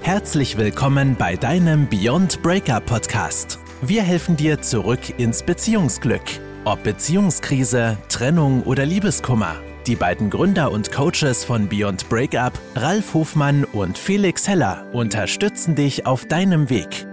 Herzlich 0.00 0.56
willkommen 0.56 1.16
bei 1.18 1.36
deinem 1.36 1.86
Beyond 1.88 2.40
Breakup 2.42 2.86
Podcast. 2.86 3.58
Wir 3.82 4.02
helfen 4.02 4.36
dir 4.36 4.62
zurück 4.62 5.00
ins 5.18 5.42
Beziehungsglück. 5.42 6.22
Ob 6.64 6.82
Beziehungskrise, 6.82 7.98
Trennung 8.08 8.62
oder 8.62 8.86
Liebeskummer. 8.86 9.56
Die 9.86 9.96
beiden 9.96 10.30
Gründer 10.30 10.72
und 10.72 10.92
Coaches 10.92 11.44
von 11.44 11.68
Beyond 11.68 12.08
Breakup, 12.08 12.52
Ralf 12.74 13.12
Hofmann 13.12 13.64
und 13.64 13.98
Felix 13.98 14.48
Heller, 14.48 14.86
unterstützen 14.92 15.74
dich 15.74 16.06
auf 16.06 16.24
deinem 16.26 16.70
Weg. 16.70 17.06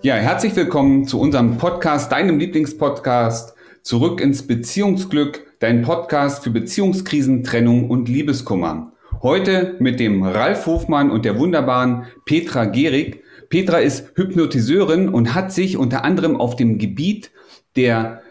Ja, 0.00 0.14
herzlich 0.16 0.56
willkommen 0.56 1.06
zu 1.06 1.20
unserem 1.20 1.58
Podcast, 1.58 2.10
deinem 2.10 2.40
Lieblingspodcast, 2.40 3.54
Zurück 3.82 4.20
ins 4.20 4.46
Beziehungsglück, 4.46 5.44
dein 5.58 5.82
Podcast 5.82 6.44
für 6.44 6.50
Beziehungskrisen, 6.50 7.42
Trennung 7.42 7.90
und 7.90 8.08
Liebeskummer. 8.08 8.91
Heute 9.22 9.76
mit 9.78 10.00
dem 10.00 10.24
Ralf 10.24 10.66
Hofmann 10.66 11.08
und 11.08 11.24
der 11.24 11.38
wunderbaren 11.38 12.06
Petra 12.24 12.64
Gehrig. 12.64 13.22
Petra 13.50 13.78
ist 13.78 14.10
Hypnotiseurin 14.16 15.08
und 15.08 15.32
hat 15.32 15.52
sich 15.52 15.76
unter 15.76 16.04
anderem 16.04 16.34
auf 16.34 16.56
dem 16.56 16.76
Gebiet 16.76 17.30
der, 17.76 18.22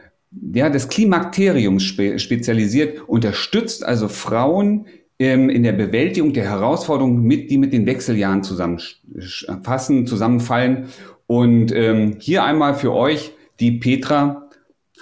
ja, 0.53 0.69
des 0.69 0.89
Klimakteriums 0.89 1.83
spe 1.83 2.19
spezialisiert, 2.19 3.07
unterstützt 3.07 3.85
also 3.85 4.09
Frauen 4.09 4.87
ähm, 5.17 5.49
in 5.49 5.63
der 5.63 5.71
Bewältigung 5.71 6.33
der 6.33 6.49
Herausforderungen, 6.49 7.21
mit, 7.23 7.49
die 7.49 7.57
mit 7.57 7.71
den 7.71 7.85
Wechseljahren 7.85 8.43
zusammenfassen, 8.43 10.07
zusammenfallen. 10.07 10.87
Und 11.25 11.73
ähm, 11.73 12.17
hier 12.19 12.43
einmal 12.43 12.73
für 12.73 12.91
euch 12.91 13.31
die 13.61 13.71
Petra. 13.71 14.40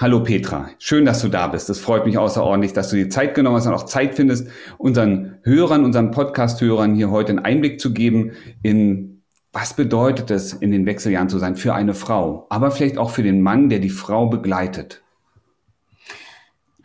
Hallo 0.01 0.23
Petra, 0.23 0.69
schön, 0.79 1.03
dass 1.03 1.21
du 1.21 1.27
da 1.27 1.47
bist. 1.47 1.69
Es 1.69 1.81
freut 1.81 2.05
mich 2.05 2.17
außerordentlich, 2.17 2.71
dass 2.71 2.89
du 2.89 2.95
dir 2.95 3.09
Zeit 3.09 3.35
genommen 3.35 3.57
hast 3.57 3.67
und 3.67 3.73
auch 3.73 3.83
Zeit 3.83 4.15
findest, 4.15 4.47
unseren 4.77 5.39
Hörern, 5.43 5.83
unseren 5.83 6.11
Podcast-Hörern 6.11 6.95
hier 6.95 7.11
heute 7.11 7.31
einen 7.31 7.39
Einblick 7.39 7.81
zu 7.81 7.91
geben 7.91 8.31
in, 8.63 9.23
was 9.51 9.73
bedeutet 9.73 10.31
es, 10.31 10.53
in 10.53 10.71
den 10.71 10.85
Wechseljahren 10.85 11.27
zu 11.27 11.37
sein 11.37 11.57
für 11.57 11.73
eine 11.73 11.93
Frau, 11.93 12.47
aber 12.49 12.71
vielleicht 12.71 12.97
auch 12.97 13.09
für 13.09 13.23
den 13.23 13.41
Mann, 13.41 13.67
der 13.67 13.79
die 13.79 13.89
Frau 13.89 14.27
begleitet. 14.27 15.01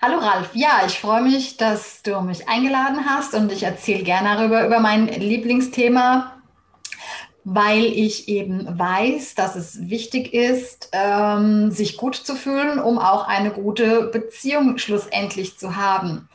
Hallo 0.02 0.18
Ralf, 0.18 0.50
ja, 0.54 0.82
ich 0.84 0.98
freue 0.98 1.22
mich, 1.22 1.56
dass 1.56 2.02
du 2.02 2.20
mich 2.20 2.48
eingeladen 2.48 3.06
hast 3.06 3.32
und 3.34 3.52
ich 3.52 3.62
erzähle 3.62 4.02
gerne 4.02 4.36
darüber, 4.36 4.66
über 4.66 4.80
mein 4.80 5.06
Lieblingsthema, 5.06 6.42
weil 7.44 7.84
ich 7.84 8.28
eben 8.28 8.78
weiß, 8.78 9.34
dass 9.34 9.54
es 9.54 9.88
wichtig 9.90 10.32
ist, 10.32 10.88
ähm, 10.92 11.70
sich 11.70 11.98
gut 11.98 12.16
zu 12.16 12.34
fühlen, 12.34 12.78
um 12.78 12.98
auch 12.98 13.28
eine 13.28 13.50
gute 13.50 14.04
Beziehung 14.04 14.78
schlussendlich 14.78 15.58
zu 15.58 15.76
haben. 15.76 16.28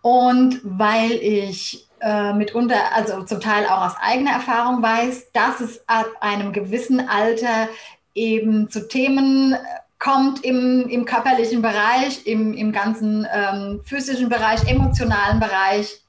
Und 0.00 0.60
weil 0.62 1.12
ich 1.12 1.88
äh, 2.00 2.32
mitunter, 2.32 2.94
also 2.94 3.22
zum 3.22 3.40
Teil 3.40 3.66
auch 3.66 3.86
aus 3.86 3.96
eigener 4.00 4.32
Erfahrung 4.32 4.82
weiß, 4.82 5.32
dass 5.32 5.60
es 5.60 5.82
ab 5.88 6.06
einem 6.20 6.52
gewissen 6.52 7.08
Alter 7.08 7.68
eben 8.14 8.70
zu 8.70 8.88
Themen 8.88 9.56
kommt 9.98 10.44
im, 10.44 10.88
im 10.88 11.04
körperlichen 11.04 11.62
Bereich, 11.62 12.26
im, 12.26 12.54
im 12.54 12.72
ganzen 12.72 13.26
ähm, 13.32 13.80
physischen 13.84 14.28
Bereich, 14.28 14.68
emotionalen 14.68 15.38
Bereich, 15.38 16.00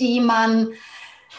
die 0.00 0.20
man 0.20 0.68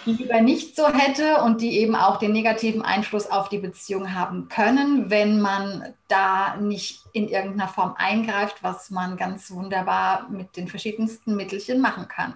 lieber 0.06 0.42
nicht 0.42 0.76
so 0.76 0.88
hätte 0.88 1.42
und 1.44 1.62
die 1.62 1.80
eben 1.80 1.96
auch 1.96 2.18
den 2.18 2.32
negativen 2.32 2.82
Einfluss 2.82 3.30
auf 3.30 3.50
die 3.50 3.60
Beziehung 3.60 4.14
haben 4.14 4.48
können, 4.50 5.10
wenn 5.10 5.40
man 5.42 5.94
da 6.08 6.58
nicht 6.58 7.02
in 7.14 7.28
irgendeiner 7.28 7.68
Form 7.68 7.96
eingreift, 7.98 8.64
was 8.64 8.90
man 8.90 9.18
ganz 9.18 9.52
wunderbar 9.52 10.30
mit 10.30 10.58
den 10.58 10.68
verschiedensten 10.68 11.36
Mittelchen 11.36 11.82
machen 11.82 12.08
kann. 12.08 12.36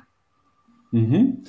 Mhm. 0.92 1.44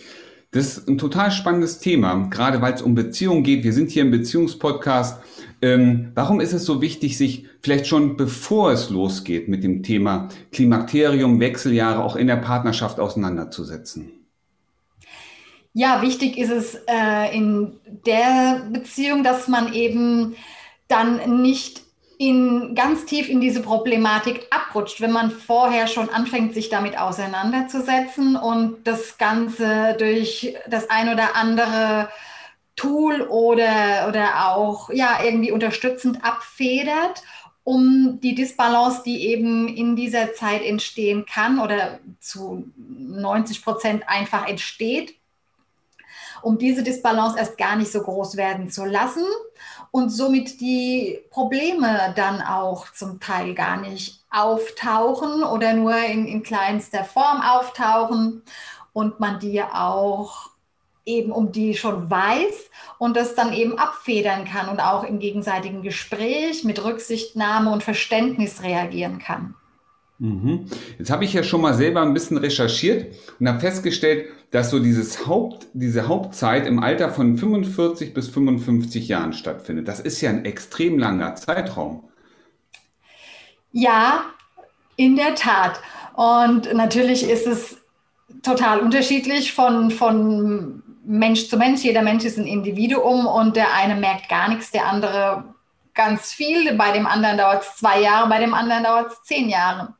Das 0.51 0.79
ist 0.79 0.89
ein 0.89 0.99
total 0.99 1.33
spannendes 1.33 1.81
Thema, 1.81 2.29
gerade 2.31 2.63
weil 2.63 2.75
es 2.75 2.83
um 2.83 2.95
Beziehungen 2.95 3.43
geht. 3.43 3.65
Wir 3.65 3.73
sind 3.73 3.91
hier 3.91 4.03
im 4.03 4.13
Beziehungspodcast. 4.13 5.21
Ähm, 5.61 6.13
warum 6.15 6.41
ist 6.41 6.53
es 6.53 6.65
so 6.65 6.81
wichtig, 6.81 7.19
sich 7.19 7.47
vielleicht 7.61 7.89
schon 7.89 8.17
bevor 8.17 8.71
es 8.71 8.89
losgeht 8.89 9.49
mit 9.49 9.65
dem 9.65 9.83
Thema 9.83 10.29
Klimakterium, 10.53 11.41
Wechseljahre 11.41 12.05
auch 12.05 12.15
in 12.15 12.29
der 12.29 12.37
Partnerschaft 12.37 13.01
auseinanderzusetzen? 13.01 14.24
Ja, 15.77 16.03
wichtig 16.03 16.39
ist 16.39 16.51
es 16.51 16.77
äh, 16.87 17.37
in 17.37 17.81
der 18.07 18.63
Beziehung, 18.71 19.25
dass 19.25 19.49
man 19.49 19.73
eben 19.73 20.37
dann 20.87 21.43
nicht 21.43 21.83
in, 22.17 22.77
ganz 22.77 23.07
tief 23.07 23.29
in 23.29 23.41
diese 23.41 23.61
Problematik 23.61 24.47
abrutscht, 24.51 25.01
wenn 25.01 25.11
man 25.11 25.33
vorher 25.33 25.89
schon 25.89 26.11
anfängt, 26.11 26.55
sich 26.55 26.69
damit 26.69 26.97
auseinanderzusetzen 26.97 28.37
und 28.37 28.87
das 28.87 29.19
Ganze 29.19 29.97
durch 29.99 30.55
das 30.69 30.89
ein 30.91 31.09
oder 31.09 31.35
andere 31.35 32.09
Tool 32.77 33.23
oder, 33.23 34.07
oder 34.09 34.55
auch 34.55 34.91
ja, 34.91 35.19
irgendwie 35.25 35.51
unterstützend 35.51 36.25
abfedert, 36.25 37.25
um 37.65 38.21
die 38.23 38.37
Disbalance, 38.37 39.03
die 39.05 39.27
eben 39.27 39.67
in 39.67 39.97
dieser 39.97 40.35
Zeit 40.35 40.63
entstehen 40.63 41.27
kann 41.27 41.59
oder 41.59 41.99
zu 42.21 42.71
90 42.77 43.65
Prozent 43.65 44.09
einfach 44.09 44.47
entsteht, 44.47 45.17
um 46.45 46.59
diese 46.59 46.83
Disbalance 46.83 47.39
erst 47.39 47.59
gar 47.59 47.77
nicht 47.77 47.91
so 47.91 48.03
groß 48.03 48.37
werden 48.37 48.71
zu 48.71 48.85
lassen 48.85 49.25
und 49.91 50.11
somit 50.11 50.61
die 50.61 51.21
Probleme 51.31 52.13
dann 52.17 52.43
auch 52.43 52.93
zum 52.93 53.21
Teil 53.21 53.55
gar 53.55 53.77
nicht 53.81 54.21
auftauchen 54.31 55.43
oder 55.43 55.73
nur 55.73 55.97
in, 55.97 56.27
in 56.27 56.43
kleinster 56.43 57.05
Form 57.05 57.41
auftauchen 57.41 58.43
und 58.93 59.21
man 59.21 59.39
die 59.39 59.63
auch 59.63 60.51
eben 61.07 61.33
um 61.33 61.53
die 61.53 61.75
schon 61.75 62.11
weiß 62.11 62.71
und 62.99 63.17
das 63.17 63.35
dann 63.35 63.53
eben 63.53 63.79
abfedern 63.79 64.45
kann 64.45 64.69
und 64.69 64.81
auch 64.81 65.05
im 65.05 65.19
gegenseitigen 65.19 65.83
Gespräch 65.83 66.65
mit 66.65 66.83
Rücksichtnahme 66.83 67.71
und 67.71 67.83
Verständnis 67.83 68.63
reagieren 68.63 69.19
kann. 69.19 69.55
Mhm. 70.19 70.67
Jetzt 70.99 71.11
habe 71.11 71.25
ich 71.25 71.33
ja 71.33 71.43
schon 71.43 71.61
mal 71.61 71.75
selber 71.75 72.03
ein 72.03 72.15
bisschen 72.15 72.39
recherchiert 72.39 73.15
und 73.41 73.49
habe 73.49 73.61
festgestellt, 73.61 74.29
dass 74.51 74.71
so 74.71 74.79
dieses 74.79 75.27
Haupt, 75.27 75.67
diese 75.73 76.07
Hauptzeit 76.07 76.67
im 76.67 76.79
Alter 76.79 77.11
von 77.11 77.37
45 77.37 78.15
bis 78.15 78.29
55 78.29 79.09
Jahren 79.09 79.33
stattfindet. 79.33 79.89
Das 79.89 79.99
ist 79.99 80.21
ja 80.21 80.31
ein 80.31 80.45
extrem 80.45 80.99
langer 80.99 81.35
Zeitraum. 81.35 82.09
Ja, 83.73 84.27
in 84.97 85.17
der 85.17 85.35
Tat. 85.35 85.81
Und 86.15 86.73
natürlich 86.73 87.29
ist 87.29 87.49
es 87.49 87.79
total 88.45 88.79
unterschiedlich 88.79 89.53
von, 89.53 89.91
von 89.91 90.85
Mensch 91.05 91.49
zu 91.49 91.57
Mensch. 91.57 91.83
Jeder 91.83 92.03
Mensch 92.03 92.25
ist 92.25 92.39
ein 92.39 92.47
Individuum 92.47 93.27
und 93.27 93.57
der 93.57 93.75
eine 93.75 93.97
merkt 93.97 94.29
gar 94.29 94.49
nichts, 94.49 94.71
der 94.71 94.87
andere 94.87 95.53
ganz 95.93 96.33
viel. 96.33 96.73
Bei 96.75 96.93
dem 96.93 97.07
anderen 97.07 97.37
dauert 97.37 97.65
es 97.65 97.75
zwei 97.77 98.01
Jahre, 98.01 98.29
bei 98.29 98.39
dem 98.39 98.55
anderen 98.55 98.85
dauert 98.85 99.11
es 99.11 99.23
zehn 99.25 99.49
Jahre 99.49 99.95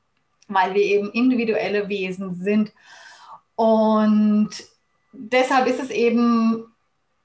weil 0.49 0.75
wir 0.75 0.83
eben 0.83 1.11
individuelle 1.11 1.89
Wesen 1.89 2.35
sind. 2.35 2.73
Und 3.57 4.51
deshalb 5.13 5.67
ist 5.67 5.81
es 5.81 5.91
eben 5.91 6.67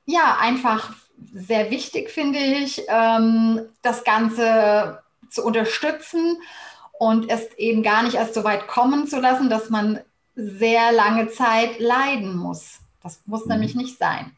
ja 0.06 0.38
einfach 0.40 0.94
sehr 1.34 1.70
wichtig, 1.70 2.10
finde 2.10 2.40
ich, 2.40 2.82
ähm, 2.88 3.62
das 3.82 4.04
Ganze 4.04 5.04
zu 5.30 5.44
unterstützen 5.44 6.38
und 6.98 7.30
es 7.30 7.54
eben 7.54 7.84
gar 7.84 8.04
nicht 8.04 8.16
erst 8.16 8.34
so 8.34 8.44
weit 8.44 8.68
kommen 8.68 9.08
zu 9.08 9.20
lassen, 9.20 9.50
dass 9.50 9.70
man 9.70 10.00
sehr 10.36 10.92
lange 10.92 11.28
Zeit 11.30 11.80
leiden 11.80 12.38
muss. 12.38 12.80
Das 13.04 13.22
muss 13.26 13.46
mhm. 13.46 13.54
nämlich 13.54 13.76
nicht 13.76 13.98
sein. 13.98 14.36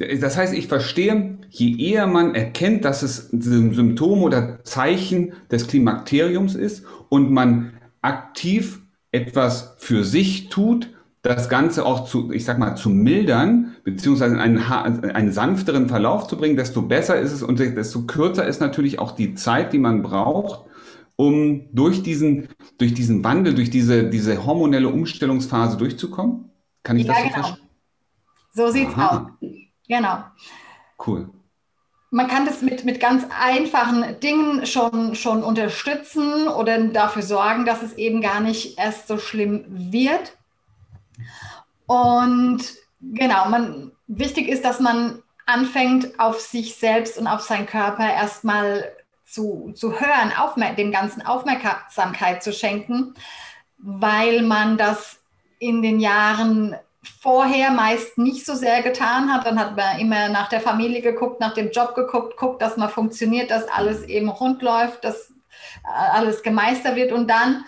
Das 0.00 0.38
heißt, 0.38 0.54
ich 0.54 0.66
verstehe, 0.66 1.36
je 1.50 1.76
eher 1.76 2.06
man 2.06 2.34
erkennt, 2.34 2.86
dass 2.86 3.02
es 3.02 3.30
ein 3.34 3.42
Symptom 3.74 4.22
oder 4.22 4.64
Zeichen 4.64 5.34
des 5.50 5.66
Klimakteriums 5.66 6.54
ist 6.54 6.86
und 7.10 7.30
man 7.30 7.74
aktiv 8.00 8.80
etwas 9.12 9.74
für 9.76 10.02
sich 10.02 10.48
tut, 10.48 10.88
das 11.20 11.50
Ganze 11.50 11.84
auch 11.84 12.06
zu, 12.06 12.32
ich 12.32 12.46
sag 12.46 12.58
mal, 12.58 12.76
zu 12.76 12.88
mildern, 12.88 13.76
beziehungsweise 13.84 14.38
einen, 14.38 14.58
einen 14.58 15.32
sanfteren 15.32 15.88
Verlauf 15.90 16.28
zu 16.28 16.38
bringen, 16.38 16.56
desto 16.56 16.80
besser 16.80 17.20
ist 17.20 17.32
es 17.32 17.42
und 17.42 17.58
desto 17.58 18.06
kürzer 18.06 18.46
ist 18.46 18.60
natürlich 18.60 18.98
auch 18.98 19.10
die 19.10 19.34
Zeit, 19.34 19.74
die 19.74 19.78
man 19.78 20.00
braucht, 20.00 20.64
um 21.16 21.66
durch 21.74 22.02
diesen, 22.02 22.48
durch 22.78 22.94
diesen 22.94 23.22
Wandel, 23.22 23.54
durch 23.54 23.68
diese, 23.68 24.08
diese 24.08 24.46
hormonelle 24.46 24.88
Umstellungsphase 24.88 25.76
durchzukommen. 25.76 26.46
Kann 26.84 26.96
ich 26.96 27.04
ja, 27.04 27.12
das 27.12 27.22
so 27.22 27.28
genau. 27.28 27.42
verstehen? 27.42 27.68
So 28.54 28.70
sieht's 28.70 28.94
Aha. 28.94 29.36
aus. 29.40 29.50
Genau. 29.90 30.22
Cool. 31.04 31.28
Man 32.12 32.28
kann 32.28 32.46
das 32.46 32.62
mit, 32.62 32.84
mit 32.84 33.00
ganz 33.00 33.26
einfachen 33.36 34.20
Dingen 34.20 34.64
schon, 34.64 35.16
schon 35.16 35.42
unterstützen 35.42 36.46
oder 36.46 36.78
dafür 36.78 37.22
sorgen, 37.22 37.66
dass 37.66 37.82
es 37.82 37.94
eben 37.94 38.20
gar 38.20 38.38
nicht 38.38 38.78
erst 38.78 39.08
so 39.08 39.18
schlimm 39.18 39.64
wird. 39.68 40.36
Und 41.86 42.60
genau, 43.00 43.48
man, 43.48 43.90
wichtig 44.06 44.48
ist, 44.48 44.64
dass 44.64 44.78
man 44.78 45.24
anfängt, 45.46 46.20
auf 46.20 46.40
sich 46.40 46.76
selbst 46.76 47.18
und 47.18 47.26
auf 47.26 47.40
seinen 47.40 47.66
Körper 47.66 48.12
erstmal 48.12 48.92
zu, 49.24 49.72
zu 49.74 49.98
hören, 49.98 50.32
dem 50.76 50.92
Ganzen 50.92 51.26
Aufmerksamkeit 51.26 52.44
zu 52.44 52.52
schenken, 52.52 53.14
weil 53.78 54.42
man 54.42 54.78
das 54.78 55.18
in 55.58 55.82
den 55.82 55.98
Jahren 55.98 56.76
vorher 57.02 57.70
meist 57.70 58.18
nicht 58.18 58.44
so 58.44 58.54
sehr 58.54 58.82
getan 58.82 59.32
hat. 59.32 59.46
Dann 59.46 59.58
hat 59.58 59.76
man 59.76 59.98
immer 59.98 60.28
nach 60.28 60.48
der 60.48 60.60
Familie 60.60 61.00
geguckt, 61.00 61.40
nach 61.40 61.54
dem 61.54 61.70
Job 61.70 61.94
geguckt, 61.94 62.36
guckt, 62.36 62.60
dass 62.62 62.76
man 62.76 62.90
funktioniert, 62.90 63.50
dass 63.50 63.68
alles 63.68 64.04
eben 64.04 64.28
rund 64.28 64.62
läuft, 64.62 65.04
dass 65.04 65.30
äh, 65.84 66.10
alles 66.12 66.42
gemeistert 66.42 66.96
wird. 66.96 67.12
Und 67.12 67.28
dann 67.28 67.64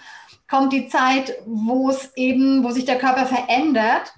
kommt 0.49 0.73
die 0.73 0.89
Zeit, 0.89 1.39
wo 1.47 1.91
es 1.91 2.13
eben, 2.15 2.63
wo 2.63 2.71
sich 2.71 2.85
der 2.85 2.99
Körper 2.99 3.27
verändert 3.27 4.13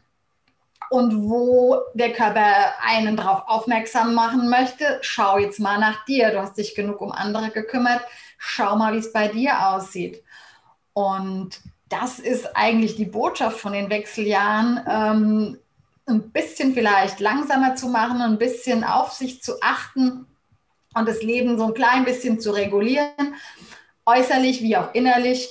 und 0.91 1.29
wo 1.29 1.79
der 1.95 2.13
Körper 2.13 2.75
einen 2.83 3.17
darauf 3.17 3.45
aufmerksam 3.47 4.15
machen 4.15 4.49
möchte. 4.49 4.99
Schau 5.03 5.39
jetzt 5.39 5.61
mal 5.61 5.79
nach 5.79 6.05
dir. 6.05 6.31
Du 6.31 6.41
hast 6.41 6.59
dich 6.59 6.75
genug 6.75 7.01
um 7.01 7.13
andere 7.13 7.51
gekümmert. 7.51 8.01
Schau 8.39 8.77
mal, 8.77 8.95
wie 8.95 8.99
es 8.99 9.13
bei 9.13 9.29
dir 9.29 9.69
aussieht. 9.69 10.23
Und 10.93 11.61
das 11.89 12.19
ist 12.19 12.57
eigentlich 12.57 12.97
die 12.97 13.05
Botschaft 13.05 13.59
von 13.59 13.73
den 13.73 13.91
Wechseljahren, 13.91 14.81
ähm, 14.89 15.59
ein 16.07 16.31
bisschen 16.31 16.75
vielleicht 16.75 17.21
langsamer 17.21 17.77
zu 17.77 17.89
machen, 17.89 18.21
ein 18.21 18.39
bisschen 18.39 18.85
auf 18.85 19.13
sich 19.13 19.43
zu 19.43 19.55
achten 19.63 20.27
und 20.95 21.09
das 21.09 21.23
Leben 21.23 21.57
so 21.59 21.65
ein 21.65 21.75
klein 21.75 22.05
bisschen 22.05 22.41
zu 22.41 22.53
regulieren, 22.53 23.35
äußerlich 24.07 24.63
wie 24.63 24.77
auch 24.77 24.95
innerlich, 24.95 25.49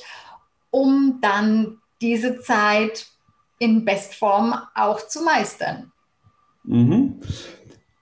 um 0.69 1.19
dann 1.21 1.79
diese 2.01 2.39
Zeit 2.39 3.07
in 3.59 3.85
Bestform 3.85 4.55
auch 4.75 5.07
zu 5.07 5.23
meistern. 5.23 5.91
Mhm. 6.63 7.19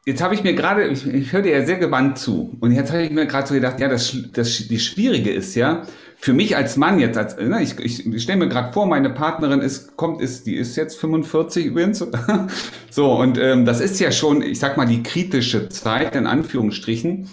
Jetzt 0.05 0.21
habe 0.21 0.33
ich 0.33 0.43
mir 0.43 0.55
gerade, 0.55 0.87
ich, 0.87 1.05
ich 1.05 1.31
höre 1.31 1.43
dir 1.43 1.57
ja 1.59 1.65
sehr 1.65 1.77
gewandt 1.77 2.17
zu. 2.17 2.57
Und 2.59 2.71
jetzt 2.71 2.91
habe 2.91 3.03
ich 3.03 3.11
mir 3.11 3.27
gerade 3.27 3.47
so 3.47 3.53
gedacht, 3.53 3.79
ja, 3.79 3.87
das, 3.87 4.17
das, 4.33 4.67
die 4.67 4.79
Schwierige 4.79 5.31
ist 5.31 5.53
ja, 5.55 5.83
für 6.21 6.33
mich 6.33 6.55
als 6.55 6.77
Mann 6.77 6.99
jetzt, 6.99 7.17
als, 7.17 7.35
ne, 7.37 7.63
ich, 7.63 7.79
ich, 7.79 8.05
ich 8.05 8.21
stelle 8.21 8.37
mir 8.37 8.47
gerade 8.47 8.71
vor, 8.71 8.85
meine 8.85 9.09
Partnerin 9.09 9.59
ist, 9.59 9.97
kommt, 9.97 10.21
ist, 10.21 10.45
die 10.45 10.55
ist 10.55 10.75
jetzt 10.75 10.99
45 10.99 11.65
übrigens. 11.65 12.05
so, 12.91 13.13
und 13.13 13.39
ähm, 13.39 13.65
das 13.65 13.81
ist 13.81 13.99
ja 13.99 14.11
schon, 14.11 14.43
ich 14.43 14.59
sag 14.59 14.77
mal, 14.77 14.85
die 14.85 15.01
kritische 15.01 15.67
Zeit, 15.69 16.15
in 16.15 16.27
Anführungsstrichen. 16.27 17.27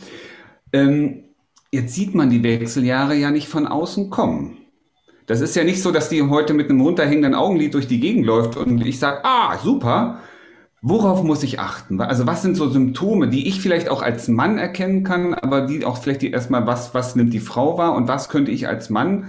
Ähm, 0.72 1.24
jetzt 1.70 1.94
sieht 1.94 2.14
man 2.14 2.30
die 2.30 2.42
Wechseljahre 2.42 3.14
ja 3.14 3.30
nicht 3.30 3.48
von 3.48 3.66
außen 3.66 4.08
kommen. 4.08 4.56
Das 5.26 5.42
ist 5.42 5.54
ja 5.54 5.64
nicht 5.64 5.82
so, 5.82 5.92
dass 5.92 6.08
die 6.08 6.22
heute 6.22 6.54
mit 6.54 6.70
einem 6.70 6.80
runterhängenden 6.80 7.34
Augenlid 7.34 7.74
durch 7.74 7.88
die 7.88 8.00
Gegend 8.00 8.24
läuft 8.24 8.56
und 8.56 8.86
ich 8.86 8.98
sage, 8.98 9.20
ah, 9.22 9.58
super, 9.62 10.20
Worauf 10.80 11.24
muss 11.24 11.42
ich 11.42 11.58
achten? 11.58 12.00
Also 12.00 12.26
was 12.26 12.42
sind 12.42 12.56
so 12.56 12.68
Symptome, 12.68 13.28
die 13.28 13.48
ich 13.48 13.60
vielleicht 13.60 13.88
auch 13.88 14.00
als 14.00 14.28
Mann 14.28 14.58
erkennen 14.58 15.02
kann, 15.02 15.34
aber 15.34 15.62
die 15.62 15.84
auch 15.84 15.98
vielleicht 15.98 16.22
die 16.22 16.30
erstmal, 16.30 16.66
was, 16.66 16.94
was 16.94 17.16
nimmt 17.16 17.34
die 17.34 17.40
Frau 17.40 17.76
wahr 17.78 17.94
und 17.94 18.06
was 18.06 18.28
könnte 18.28 18.52
ich 18.52 18.68
als 18.68 18.88
Mann 18.88 19.28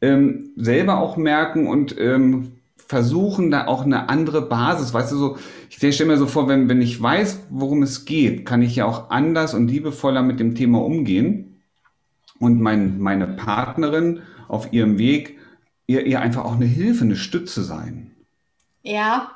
ähm, 0.00 0.50
selber 0.56 0.98
auch 0.98 1.16
merken 1.16 1.68
und 1.68 1.96
ähm, 1.98 2.52
versuchen, 2.76 3.52
da 3.52 3.68
auch 3.68 3.84
eine 3.84 4.08
andere 4.08 4.42
Basis, 4.42 4.92
weißt 4.92 5.12
du, 5.12 5.16
so, 5.16 5.38
ich 5.68 5.76
stelle 5.76 6.10
mir 6.10 6.16
so 6.16 6.26
vor, 6.26 6.48
wenn, 6.48 6.68
wenn 6.68 6.82
ich 6.82 7.00
weiß, 7.00 7.46
worum 7.50 7.84
es 7.84 8.04
geht, 8.04 8.44
kann 8.44 8.62
ich 8.62 8.74
ja 8.74 8.84
auch 8.84 9.10
anders 9.10 9.54
und 9.54 9.68
liebevoller 9.68 10.22
mit 10.22 10.40
dem 10.40 10.56
Thema 10.56 10.82
umgehen 10.82 11.60
und 12.40 12.60
mein, 12.60 12.98
meine 12.98 13.28
Partnerin 13.28 14.22
auf 14.48 14.72
ihrem 14.72 14.98
Weg 14.98 15.38
ihr, 15.86 16.04
ihr 16.04 16.20
einfach 16.20 16.44
auch 16.44 16.54
eine 16.56 16.66
Hilfe, 16.66 17.04
eine 17.04 17.16
Stütze 17.16 17.62
sein. 17.62 18.10
Ja, 18.82 19.30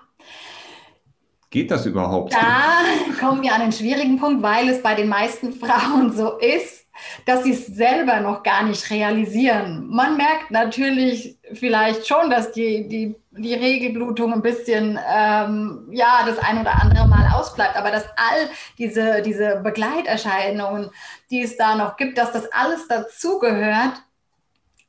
Geht 1.54 1.70
das 1.70 1.86
überhaupt? 1.86 2.34
Da 2.34 2.80
kommen 3.20 3.40
wir 3.40 3.54
an 3.54 3.62
einen 3.62 3.70
schwierigen 3.70 4.18
Punkt, 4.18 4.42
weil 4.42 4.68
es 4.68 4.82
bei 4.82 4.96
den 4.96 5.08
meisten 5.08 5.52
Frauen 5.52 6.10
so 6.10 6.36
ist, 6.38 6.84
dass 7.26 7.44
sie 7.44 7.52
es 7.52 7.66
selber 7.66 8.18
noch 8.18 8.42
gar 8.42 8.64
nicht 8.64 8.90
realisieren. 8.90 9.86
Man 9.88 10.16
merkt 10.16 10.50
natürlich 10.50 11.38
vielleicht 11.52 12.08
schon, 12.08 12.28
dass 12.28 12.50
die, 12.50 12.88
die, 12.88 13.14
die 13.30 13.54
Regelblutung 13.54 14.32
ein 14.32 14.42
bisschen, 14.42 14.98
ähm, 15.08 15.86
ja, 15.92 16.24
das 16.26 16.40
ein 16.40 16.60
oder 16.60 16.82
andere 16.82 17.06
Mal 17.06 17.32
ausbleibt, 17.32 17.76
aber 17.76 17.92
dass 17.92 18.06
all 18.16 18.48
diese, 18.76 19.22
diese 19.22 19.60
Begleiterscheinungen, 19.62 20.90
die 21.30 21.42
es 21.42 21.56
da 21.56 21.76
noch 21.76 21.96
gibt, 21.96 22.18
dass 22.18 22.32
das 22.32 22.50
alles 22.50 22.88
dazugehört 22.88 24.02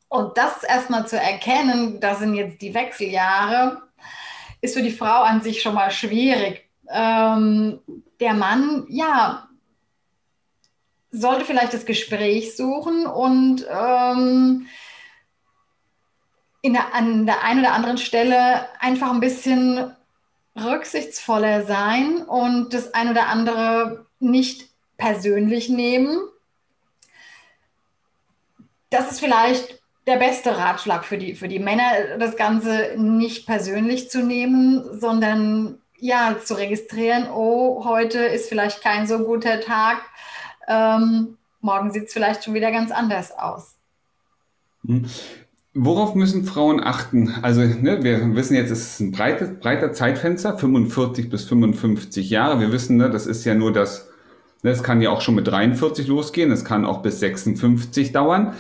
und 0.09 0.35
das 0.35 0.63
erstmal 0.63 1.06
zu 1.06 1.19
erkennen, 1.19 2.00
das 2.00 2.17
sind 2.17 2.33
jetzt 2.33 2.59
die 2.63 2.73
Wechseljahre, 2.73 3.83
ist 4.65 4.75
für 4.75 4.83
die 4.83 4.91
Frau 4.91 5.23
an 5.23 5.41
sich 5.41 5.62
schon 5.62 5.75
mal 5.75 5.91
schwierig. 5.91 6.67
Ähm, 6.89 7.79
der 8.19 8.33
Mann, 8.33 8.85
ja, 8.89 9.47
sollte 11.12 11.45
vielleicht 11.45 11.73
das 11.73 11.85
Gespräch 11.85 12.56
suchen 12.56 13.06
und 13.06 13.65
ähm, 13.69 14.67
in 16.62 16.73
der, 16.73 16.94
an 16.94 17.25
der 17.25 17.44
einen 17.44 17.62
oder 17.62 17.73
anderen 17.73 17.97
Stelle 17.97 18.67
einfach 18.79 19.12
ein 19.12 19.19
bisschen 19.19 19.95
rücksichtsvoller 20.56 21.65
sein 21.65 22.23
und 22.23 22.73
das 22.73 22.94
ein 22.94 23.09
oder 23.09 23.27
andere 23.27 24.06
nicht 24.19 24.69
persönlich 24.97 25.69
nehmen. 25.69 26.17
Das 28.89 29.12
ist 29.12 29.19
vielleicht 29.19 29.79
der 30.07 30.18
beste 30.18 30.57
Ratschlag 30.57 31.04
für 31.04 31.18
die, 31.18 31.36
für 31.36 31.48
die 31.48 31.60
Männer, 31.60 32.18
das 32.19 32.36
Ganze 32.36 32.96
nicht 32.98 33.46
persönlich 33.46 34.10
zu 34.10 34.24
nehmen, 34.24 34.84
sondern 35.00 35.80
ja, 35.98 36.36
zu 36.44 36.56
registrieren, 36.56 37.28
oh, 37.34 37.86
heute 37.86 38.19
ist 38.19 38.50
vielleicht 38.50 38.84
kein 38.84 39.07
so 39.07 39.19
guter 39.19 39.62
Tag, 39.62 39.98
ähm, 40.68 41.38
morgen 41.62 41.92
sieht 41.92 42.06
es 42.06 42.13
vielleicht 42.13 42.44
schon 42.44 42.54
wieder 42.54 42.72
ganz 42.72 42.92
anders 42.92 43.31
aus. 43.38 43.75
Hm. 44.86 45.06
Worauf 45.78 46.16
müssen 46.16 46.46
Frauen 46.46 46.81
achten? 46.81 47.34
Also, 47.42 47.60
ne, 47.62 48.01
wir 48.01 48.34
wissen 48.34 48.56
jetzt, 48.56 48.72
es 48.72 48.94
ist 48.94 49.00
ein 49.01 49.12
breites, 49.12 49.60
breiter 49.60 49.92
Zeitfenster, 49.92 50.58
45 50.58 51.30
bis 51.30 51.44
55 51.44 52.30
Jahre. 52.30 52.62
Wir 52.62 52.72
wissen, 52.72 52.96
ne, 52.96 53.10
das 53.10 53.28
ist 53.28 53.44
ja 53.44 53.56
nur 53.56 53.74
das, 53.74 54.08
ne, 54.63 54.74
kann 54.81 55.01
ja 55.01 55.10
auch 55.10 55.19
schon 55.19 55.36
mit 55.36 55.48
43 55.48 56.08
losgehen, 56.08 56.50
es 56.51 56.63
kann 56.63 56.86
auch 56.86 57.01
bis 57.01 57.19
56 57.19 58.13
dauern. 58.13 58.54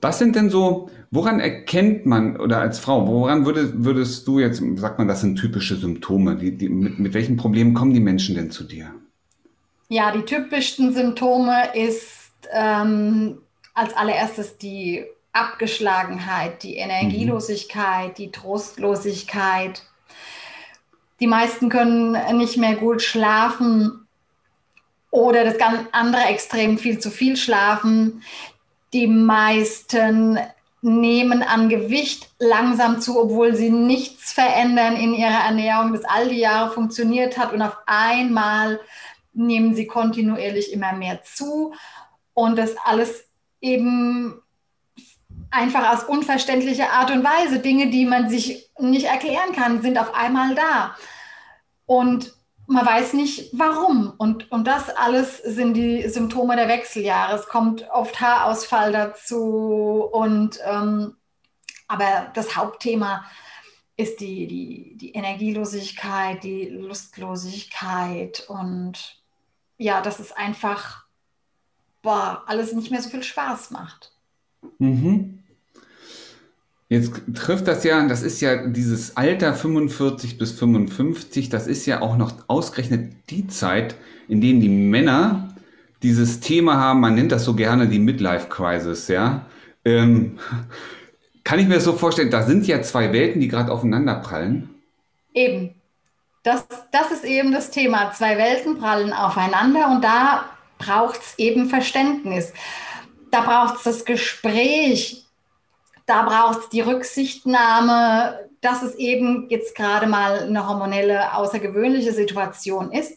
Was 0.00 0.18
sind 0.18 0.36
denn 0.36 0.50
so, 0.50 0.90
woran 1.10 1.40
erkennt 1.40 2.06
man 2.06 2.38
oder 2.38 2.60
als 2.60 2.78
Frau, 2.78 3.06
woran 3.06 3.44
würde, 3.44 3.84
würdest 3.84 4.26
du 4.26 4.38
jetzt, 4.38 4.62
sagt 4.76 4.98
man, 4.98 5.08
das 5.08 5.20
sind 5.20 5.36
typische 5.36 5.76
Symptome? 5.76 6.36
Die, 6.36 6.56
die, 6.56 6.68
mit, 6.68 6.98
mit 6.98 7.14
welchen 7.14 7.36
Problemen 7.36 7.74
kommen 7.74 7.92
die 7.92 8.00
Menschen 8.00 8.34
denn 8.34 8.50
zu 8.50 8.64
dir? 8.64 8.94
Ja, 9.88 10.12
die 10.12 10.22
typischsten 10.22 10.94
Symptome 10.94 11.74
ist 11.74 12.30
ähm, 12.52 13.38
als 13.74 13.94
allererstes 13.94 14.56
die 14.56 15.04
Abgeschlagenheit, 15.32 16.62
die 16.62 16.76
Energielosigkeit, 16.76 18.10
mhm. 18.10 18.14
die 18.14 18.30
Trostlosigkeit. 18.30 19.82
Die 21.20 21.26
meisten 21.26 21.68
können 21.68 22.16
nicht 22.38 22.56
mehr 22.56 22.76
gut 22.76 23.02
schlafen 23.02 24.06
oder 25.10 25.44
das 25.44 25.58
ganz 25.58 25.86
andere 25.92 26.22
Extrem 26.22 26.78
viel 26.78 26.98
zu 26.98 27.10
viel 27.10 27.36
schlafen. 27.36 28.22
Die 28.92 29.06
meisten 29.06 30.38
nehmen 30.82 31.42
an 31.42 31.68
Gewicht 31.68 32.30
langsam 32.38 33.00
zu, 33.00 33.20
obwohl 33.20 33.54
sie 33.54 33.70
nichts 33.70 34.32
verändern 34.32 34.96
in 34.96 35.14
ihrer 35.14 35.44
Ernährung, 35.44 35.92
das 35.92 36.04
all 36.04 36.28
die 36.28 36.38
Jahre 36.38 36.72
funktioniert 36.72 37.38
hat 37.38 37.52
und 37.52 37.62
auf 37.62 37.76
einmal 37.86 38.80
nehmen 39.32 39.74
sie 39.74 39.86
kontinuierlich 39.86 40.72
immer 40.72 40.92
mehr 40.92 41.22
zu 41.22 41.74
und 42.34 42.56
das 42.56 42.74
alles 42.84 43.24
eben 43.60 44.40
einfach 45.50 45.92
aus 45.92 46.04
unverständlicher 46.04 46.90
Art 46.90 47.10
und 47.10 47.24
Weise. 47.24 47.58
Dinge, 47.58 47.90
die 47.90 48.06
man 48.06 48.30
sich 48.30 48.70
nicht 48.78 49.06
erklären 49.06 49.52
kann, 49.54 49.82
sind 49.82 49.98
auf 49.98 50.14
einmal 50.14 50.54
da. 50.54 50.96
Und 51.86 52.32
man 52.70 52.86
weiß 52.86 53.14
nicht 53.14 53.50
warum. 53.52 54.12
Und, 54.16 54.50
und 54.52 54.66
das 54.66 54.90
alles 54.90 55.38
sind 55.38 55.74
die 55.74 56.08
Symptome 56.08 56.56
der 56.56 56.68
Wechseljahre. 56.68 57.36
Es 57.36 57.46
kommt 57.46 57.88
oft 57.90 58.20
Haarausfall 58.20 58.92
dazu. 58.92 60.08
Und, 60.12 60.58
ähm, 60.64 61.16
aber 61.88 62.30
das 62.34 62.56
Hauptthema 62.56 63.24
ist 63.96 64.20
die, 64.20 64.46
die, 64.46 64.96
die 64.96 65.12
Energielosigkeit, 65.12 66.42
die 66.44 66.66
Lustlosigkeit. 66.66 68.44
Und 68.48 69.20
ja, 69.76 70.00
dass 70.00 70.20
es 70.20 70.32
einfach 70.32 71.04
boah, 72.02 72.44
alles 72.46 72.72
nicht 72.72 72.90
mehr 72.90 73.02
so 73.02 73.10
viel 73.10 73.22
Spaß 73.22 73.70
macht. 73.72 74.12
Mhm. 74.78 75.39
Jetzt 76.90 77.12
trifft 77.34 77.68
das 77.68 77.84
ja, 77.84 78.04
das 78.08 78.22
ist 78.22 78.40
ja 78.40 78.66
dieses 78.66 79.16
Alter 79.16 79.54
45 79.54 80.38
bis 80.38 80.50
55, 80.50 81.48
das 81.48 81.68
ist 81.68 81.86
ja 81.86 82.02
auch 82.02 82.16
noch 82.16 82.32
ausgerechnet 82.48 83.12
die 83.30 83.46
Zeit, 83.46 83.94
in 84.26 84.40
dem 84.40 84.60
die 84.60 84.68
Männer 84.68 85.54
dieses 86.02 86.40
Thema 86.40 86.78
haben, 86.78 86.98
man 86.98 87.14
nennt 87.14 87.30
das 87.30 87.44
so 87.44 87.54
gerne 87.54 87.86
die 87.86 88.00
Midlife 88.00 88.48
Crisis, 88.48 89.06
ja. 89.06 89.46
Ähm, 89.84 90.40
kann 91.44 91.60
ich 91.60 91.68
mir 91.68 91.74
das 91.74 91.84
so 91.84 91.92
vorstellen, 91.92 92.30
da 92.30 92.42
sind 92.42 92.66
ja 92.66 92.82
zwei 92.82 93.12
Welten, 93.12 93.40
die 93.40 93.46
gerade 93.46 93.70
aufeinander 93.70 94.16
prallen? 94.16 94.70
Eben. 95.32 95.76
Das, 96.42 96.66
das 96.90 97.12
ist 97.12 97.24
eben 97.24 97.52
das 97.52 97.70
Thema. 97.70 98.10
Zwei 98.12 98.36
Welten 98.36 98.78
prallen 98.78 99.12
aufeinander 99.12 99.92
und 99.92 100.02
da 100.02 100.46
braucht 100.78 101.20
es 101.20 101.38
eben 101.38 101.68
Verständnis. 101.68 102.52
Da 103.30 103.42
braucht 103.42 103.76
es 103.76 103.82
das 103.84 104.04
Gespräch 104.04 105.24
da 106.10 106.22
braucht 106.22 106.58
es 106.58 106.68
die 106.70 106.80
Rücksichtnahme, 106.80 108.50
dass 108.60 108.82
es 108.82 108.96
eben 108.96 109.46
jetzt 109.48 109.76
gerade 109.76 110.08
mal 110.08 110.40
eine 110.40 110.66
hormonelle, 110.66 111.32
außergewöhnliche 111.34 112.12
Situation 112.12 112.90
ist. 112.90 113.16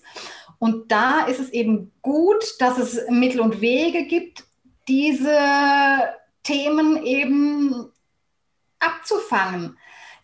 Und 0.59 0.91
da 0.91 1.25
ist 1.25 1.39
es 1.39 1.49
eben 1.49 1.91
gut, 2.03 2.43
dass 2.59 2.77
es 2.77 3.09
Mittel 3.09 3.41
und 3.41 3.61
Wege 3.61 4.05
gibt, 4.05 4.43
diese 4.87 5.39
Themen 6.43 7.03
eben 7.03 7.91
abzufangen, 8.77 9.75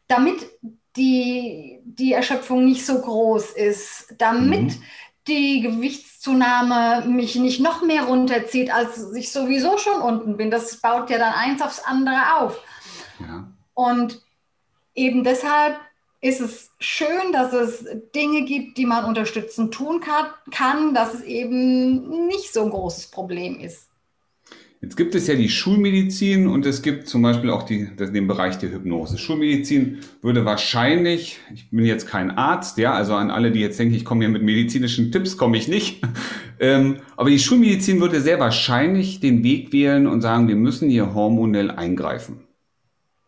damit 0.08 0.48
die, 0.96 1.80
die 1.84 2.14
Erschöpfung 2.14 2.66
nicht 2.66 2.86
so 2.86 3.02
groß 3.02 3.50
ist, 3.54 4.14
damit 4.20 4.62
mhm. 4.62 4.84
Die 5.30 5.62
Gewichtszunahme 5.62 7.08
mich 7.08 7.36
nicht 7.36 7.62
noch 7.62 7.82
mehr 7.82 8.04
runterzieht, 8.04 8.74
als 8.74 9.14
ich 9.14 9.32
sowieso 9.32 9.78
schon 9.78 10.02
unten 10.02 10.36
bin. 10.36 10.52
Das 10.52 10.78
baut 10.78 11.10
ja 11.10 11.18
dann 11.18 11.34
eins 11.34 11.62
aufs 11.62 11.80
andere 11.80 12.38
auf. 12.40 12.60
Ja. 13.20 13.48
Und 13.74 14.22
eben 14.96 15.24
deshalb 15.24 15.80
ist 16.22 16.42
es 16.42 16.72
schön, 16.80 17.32
dass 17.32 17.54
es 17.54 17.86
Dinge 18.14 18.44
gibt, 18.44 18.78
die 18.78 18.86
man 18.86 19.06
unterstützend 19.06 19.74
tun 19.74 20.02
kann, 20.02 20.28
kann, 20.52 20.94
dass 20.94 21.14
es 21.14 21.22
eben 21.22 22.28
nicht 22.28 22.52
so 22.52 22.64
ein 22.64 22.72
großes 22.72 23.08
Problem 23.08 23.60
ist. 23.60 23.89
Jetzt 24.82 24.96
gibt 24.96 25.14
es 25.14 25.28
ja 25.28 25.36
die 25.36 25.50
Schulmedizin 25.50 26.48
und 26.48 26.66
es 26.66 26.82
gibt 26.82 27.10
zum 27.10 27.22
Beispiel 27.22 27.50
auch 27.50 27.64
die, 27.64 27.90
den 27.98 28.28
Bereich 28.28 28.60
der 28.60 28.72
Hypnose. 28.72 29.18
Schulmedizin 29.18 29.98
würde 30.22 30.46
wahrscheinlich, 30.46 31.38
ich 31.54 31.70
bin 31.70 31.84
jetzt 31.84 32.08
kein 32.08 32.32
Arzt, 32.32 32.78
ja, 32.78 32.94
also 32.94 33.14
an 33.14 33.30
alle, 33.30 33.52
die 33.52 33.60
jetzt 33.60 33.78
denken, 33.78 33.94
ich 33.94 34.06
komme 34.06 34.22
hier 34.22 34.30
mit 34.30 34.42
medizinischen 34.42 35.12
Tipps, 35.12 35.36
komme 35.36 35.58
ich 35.58 35.68
nicht. 35.68 36.02
ähm, 36.62 37.02
aber 37.18 37.30
die 37.30 37.40
Schulmedizin 37.40 38.00
würde 38.00 38.22
sehr 38.22 38.40
wahrscheinlich 38.40 39.20
den 39.20 39.44
Weg 39.44 39.74
wählen 39.74 40.08
und 40.08 40.22
sagen, 40.22 40.48
wir 40.48 40.56
müssen 40.56 40.90
hier 40.90 41.14
hormonell 41.14 41.72
eingreifen. 41.72 42.49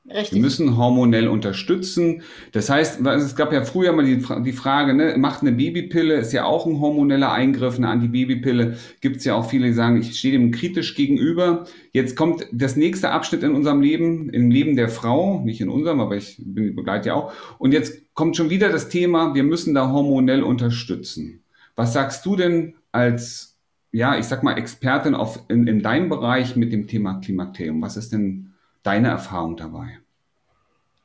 Richtig. 0.09 0.33
Wir 0.33 0.41
müssen 0.41 0.77
hormonell 0.77 1.27
unterstützen. 1.27 2.23
Das 2.53 2.71
heißt, 2.71 3.05
es 3.05 3.35
gab 3.35 3.53
ja 3.53 3.63
früher 3.63 3.93
mal 3.93 4.03
die, 4.03 4.23
die 4.43 4.51
Frage, 4.51 4.95
ne, 4.95 5.15
macht 5.17 5.41
eine 5.41 5.51
Babypille, 5.51 6.15
ist 6.15 6.33
ja 6.33 6.45
auch 6.45 6.65
ein 6.65 6.79
hormoneller 6.79 7.31
Eingriff, 7.31 7.77
eine 7.77 7.87
Antibabypille. 7.87 8.77
Gibt 8.99 9.17
es 9.17 9.25
ja 9.25 9.35
auch 9.35 9.47
viele, 9.47 9.67
die 9.67 9.73
sagen, 9.73 9.97
ich 9.97 10.17
stehe 10.17 10.33
dem 10.33 10.49
kritisch 10.51 10.95
gegenüber. 10.95 11.65
Jetzt 11.91 12.15
kommt 12.15 12.47
das 12.51 12.75
nächste 12.75 13.11
Abschnitt 13.11 13.43
in 13.43 13.53
unserem 13.53 13.81
Leben, 13.81 14.29
im 14.31 14.49
Leben 14.49 14.75
der 14.75 14.89
Frau, 14.89 15.41
nicht 15.41 15.61
in 15.61 15.69
unserem, 15.69 15.99
aber 15.99 16.15
ich 16.15 16.37
bin, 16.39 16.75
begleite 16.75 17.09
ja 17.09 17.15
auch. 17.15 17.33
Und 17.59 17.71
jetzt 17.71 18.01
kommt 18.15 18.35
schon 18.35 18.49
wieder 18.49 18.69
das 18.69 18.89
Thema, 18.89 19.35
wir 19.35 19.43
müssen 19.43 19.75
da 19.75 19.91
hormonell 19.91 20.41
unterstützen. 20.41 21.43
Was 21.75 21.93
sagst 21.93 22.25
du 22.25 22.35
denn 22.35 22.73
als, 22.91 23.59
ja, 23.91 24.17
ich 24.17 24.25
sag 24.25 24.41
mal, 24.41 24.57
Expertin 24.57 25.13
auf, 25.13 25.39
in, 25.47 25.67
in 25.67 25.83
deinem 25.83 26.09
Bereich 26.09 26.55
mit 26.55 26.73
dem 26.73 26.87
Thema 26.87 27.19
Klimakterium? 27.19 27.81
Was 27.83 27.97
ist 27.97 28.11
denn 28.11 28.50
deine 28.83 29.09
Erfahrung 29.09 29.57
dabei? 29.57 29.99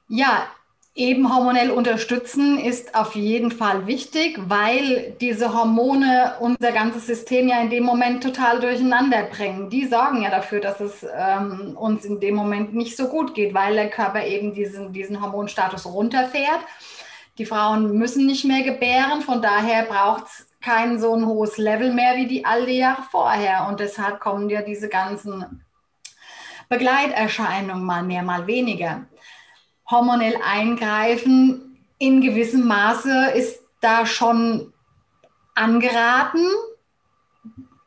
Ja, 0.09 0.47
eben 0.97 1.33
hormonell 1.33 1.71
unterstützen 1.71 2.59
ist 2.59 2.95
auf 2.95 3.14
jeden 3.14 3.50
Fall 3.50 3.87
wichtig, 3.87 4.38
weil 4.49 5.14
diese 5.21 5.52
Hormone 5.52 6.37
unser 6.40 6.73
ganzes 6.73 7.06
System 7.06 7.49
ja 7.49 7.61
in 7.61 7.71
dem 7.71 7.85
Moment 7.85 8.23
total 8.23 8.61
durcheinander 8.61 9.25
bringen. 9.25 9.68
Die 9.68 9.87
sorgen 9.87 10.23
ja 10.23 10.30
dafür, 10.30 10.61
dass 10.61 10.80
es 10.80 11.06
ähm, 11.14 11.76
uns 11.76 12.04
in 12.06 12.18
dem 12.21 12.35
Moment 12.35 12.75
nicht 12.75 12.97
so 12.97 13.09
gut 13.09 13.35
geht, 13.35 13.52
weil 13.52 13.75
der 13.75 13.90
Körper 13.90 14.25
eben 14.25 14.54
diesen, 14.54 14.92
diesen 14.92 15.21
Hormonstatus 15.21 15.85
runterfährt. 15.85 16.61
Die 17.37 17.45
Frauen 17.45 17.99
müssen 17.99 18.25
nicht 18.25 18.47
mehr 18.47 18.62
gebären, 18.62 19.21
von 19.21 19.42
daher 19.42 19.83
braucht 19.83 20.25
es 20.25 20.47
kein 20.62 20.99
so 20.99 21.14
ein 21.14 21.26
hohes 21.26 21.59
Level 21.59 21.92
mehr 21.92 22.16
wie 22.16 22.26
die 22.26 22.47
all 22.47 22.64
die 22.64 22.78
Jahre 22.78 23.02
vorher. 23.11 23.66
Und 23.68 23.80
deshalb 23.80 24.21
kommen 24.21 24.49
ja 24.49 24.62
diese 24.62 24.88
ganzen 24.88 25.62
Begleiterscheinungen 26.69 27.85
mal 27.85 28.03
mehr, 28.03 28.23
mal 28.23 28.47
weniger. 28.47 29.07
Hormonell 29.91 30.39
eingreifen 30.45 31.79
in 31.99 32.21
gewissem 32.21 32.67
Maße 32.67 33.31
ist 33.35 33.61
da 33.81 34.05
schon 34.05 34.73
angeraten. 35.55 36.45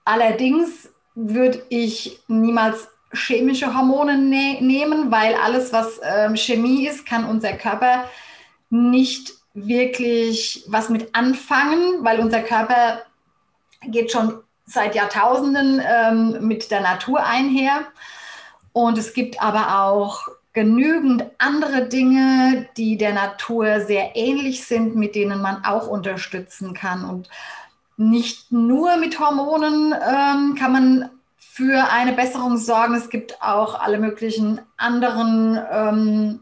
Allerdings 0.05 0.89
würde 1.13 1.63
ich 1.69 2.19
niemals 2.27 2.87
chemische 3.13 3.75
Hormone 3.75 4.17
ne 4.17 4.57
nehmen, 4.61 5.11
weil 5.11 5.35
alles, 5.35 5.73
was 5.73 5.99
ähm, 6.03 6.35
Chemie 6.35 6.87
ist, 6.87 7.05
kann 7.05 7.25
unser 7.25 7.53
Körper 7.53 8.05
nicht 8.69 9.33
wirklich 9.53 10.63
was 10.67 10.89
mit 10.89 11.15
anfangen, 11.15 12.03
weil 12.03 12.19
unser 12.19 12.41
Körper 12.41 13.01
geht 13.83 14.11
schon 14.11 14.39
seit 14.65 14.95
Jahrtausenden 14.95 15.81
ähm, 15.83 16.47
mit 16.47 16.69
der 16.69 16.81
Natur 16.81 17.23
einher. 17.23 17.85
Und 18.73 18.97
es 18.97 19.13
gibt 19.13 19.41
aber 19.41 19.83
auch 19.83 20.27
genügend 20.53 21.25
andere 21.37 21.87
Dinge, 21.87 22.67
die 22.77 22.97
der 22.97 23.13
Natur 23.13 23.81
sehr 23.81 24.15
ähnlich 24.15 24.65
sind, 24.65 24.95
mit 24.95 25.15
denen 25.15 25.41
man 25.41 25.63
auch 25.63 25.87
unterstützen 25.87 26.73
kann. 26.73 27.05
Und 27.05 27.29
nicht 27.97 28.51
nur 28.51 28.97
mit 28.97 29.19
Hormonen 29.19 29.93
ähm, 29.93 30.55
kann 30.55 30.71
man 30.71 31.09
für 31.37 31.91
eine 31.91 32.13
Besserung 32.13 32.57
sorgen. 32.57 32.95
Es 32.95 33.09
gibt 33.09 33.41
auch 33.41 33.79
alle 33.79 33.99
möglichen 33.99 34.61
anderen 34.77 35.59
ähm, 35.71 36.39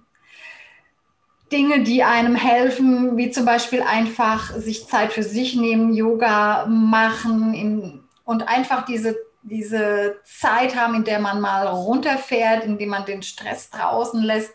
Dinge, 1.51 1.83
die 1.83 2.03
einem 2.03 2.35
helfen, 2.35 3.17
wie 3.17 3.31
zum 3.31 3.45
Beispiel 3.45 3.81
einfach 3.81 4.51
sich 4.55 4.87
Zeit 4.87 5.13
für 5.13 5.23
sich 5.23 5.55
nehmen, 5.55 5.93
Yoga 5.93 6.65
machen 6.67 7.53
in, 7.53 8.03
und 8.25 8.47
einfach 8.47 8.85
diese 8.85 9.15
diese 9.49 10.19
Zeit 10.23 10.75
haben, 10.75 10.95
in 10.95 11.03
der 11.03 11.19
man 11.19 11.41
mal 11.41 11.67
runterfährt, 11.67 12.63
in 12.63 12.77
der 12.77 12.87
man 12.87 13.05
den 13.05 13.21
Stress 13.21 13.69
draußen 13.69 14.21
lässt. 14.21 14.51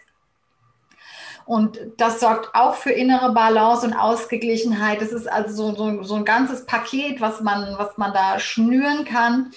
Und 1.45 1.81
das 1.97 2.21
sorgt 2.21 2.55
auch 2.55 2.75
für 2.75 2.93
innere 2.93 3.33
Balance 3.33 3.87
und 3.87 3.95
Ausgeglichenheit. 3.95 5.03
Es 5.03 5.13
ist 5.13 5.27
also 5.27 5.55
so, 5.55 5.75
so, 5.75 6.03
so 6.03 6.15
ein 6.15 6.25
ganzes 6.25 6.67
Paket, 6.67 7.21
was 7.21 7.41
man, 7.41 7.77
was 7.79 7.99
man 7.99 8.13
da 8.13 8.39
schnüren 8.39 9.05
kann, 9.05 9.51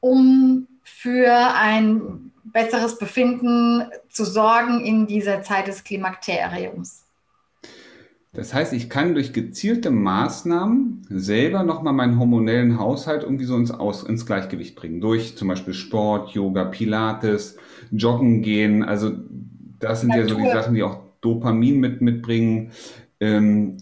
um 0.00 0.66
für 0.82 1.32
ein 1.54 2.32
besseres 2.42 2.98
Befinden 2.98 3.88
zu 4.08 4.24
sorgen 4.24 4.84
in 4.84 5.06
dieser 5.06 5.42
Zeit 5.42 5.68
des 5.68 5.84
Klimakteriums. 5.84 7.04
Das 8.32 8.54
heißt, 8.54 8.72
ich 8.74 8.88
kann 8.88 9.14
durch 9.14 9.32
gezielte 9.32 9.90
Maßnahmen 9.90 11.02
selber 11.10 11.64
nochmal 11.64 11.92
meinen 11.92 12.18
hormonellen 12.18 12.78
Haushalt 12.78 13.24
irgendwie 13.24 13.44
so 13.44 13.56
ins, 13.56 13.72
Aus, 13.72 14.04
ins 14.04 14.24
Gleichgewicht 14.24 14.76
bringen. 14.76 15.00
Durch 15.00 15.36
zum 15.36 15.48
Beispiel 15.48 15.74
Sport, 15.74 16.30
Yoga, 16.30 16.64
Pilates, 16.64 17.56
Joggen 17.90 18.42
gehen. 18.42 18.84
Also 18.84 19.12
das 19.80 20.02
sind 20.02 20.10
Natur. 20.10 20.22
ja 20.22 20.28
so 20.28 20.36
die 20.36 20.50
Sachen, 20.50 20.74
die 20.74 20.82
auch 20.84 21.00
Dopamin 21.20 21.80
mit, 21.80 22.00
mitbringen. 22.02 22.70
Ähm, 23.18 23.78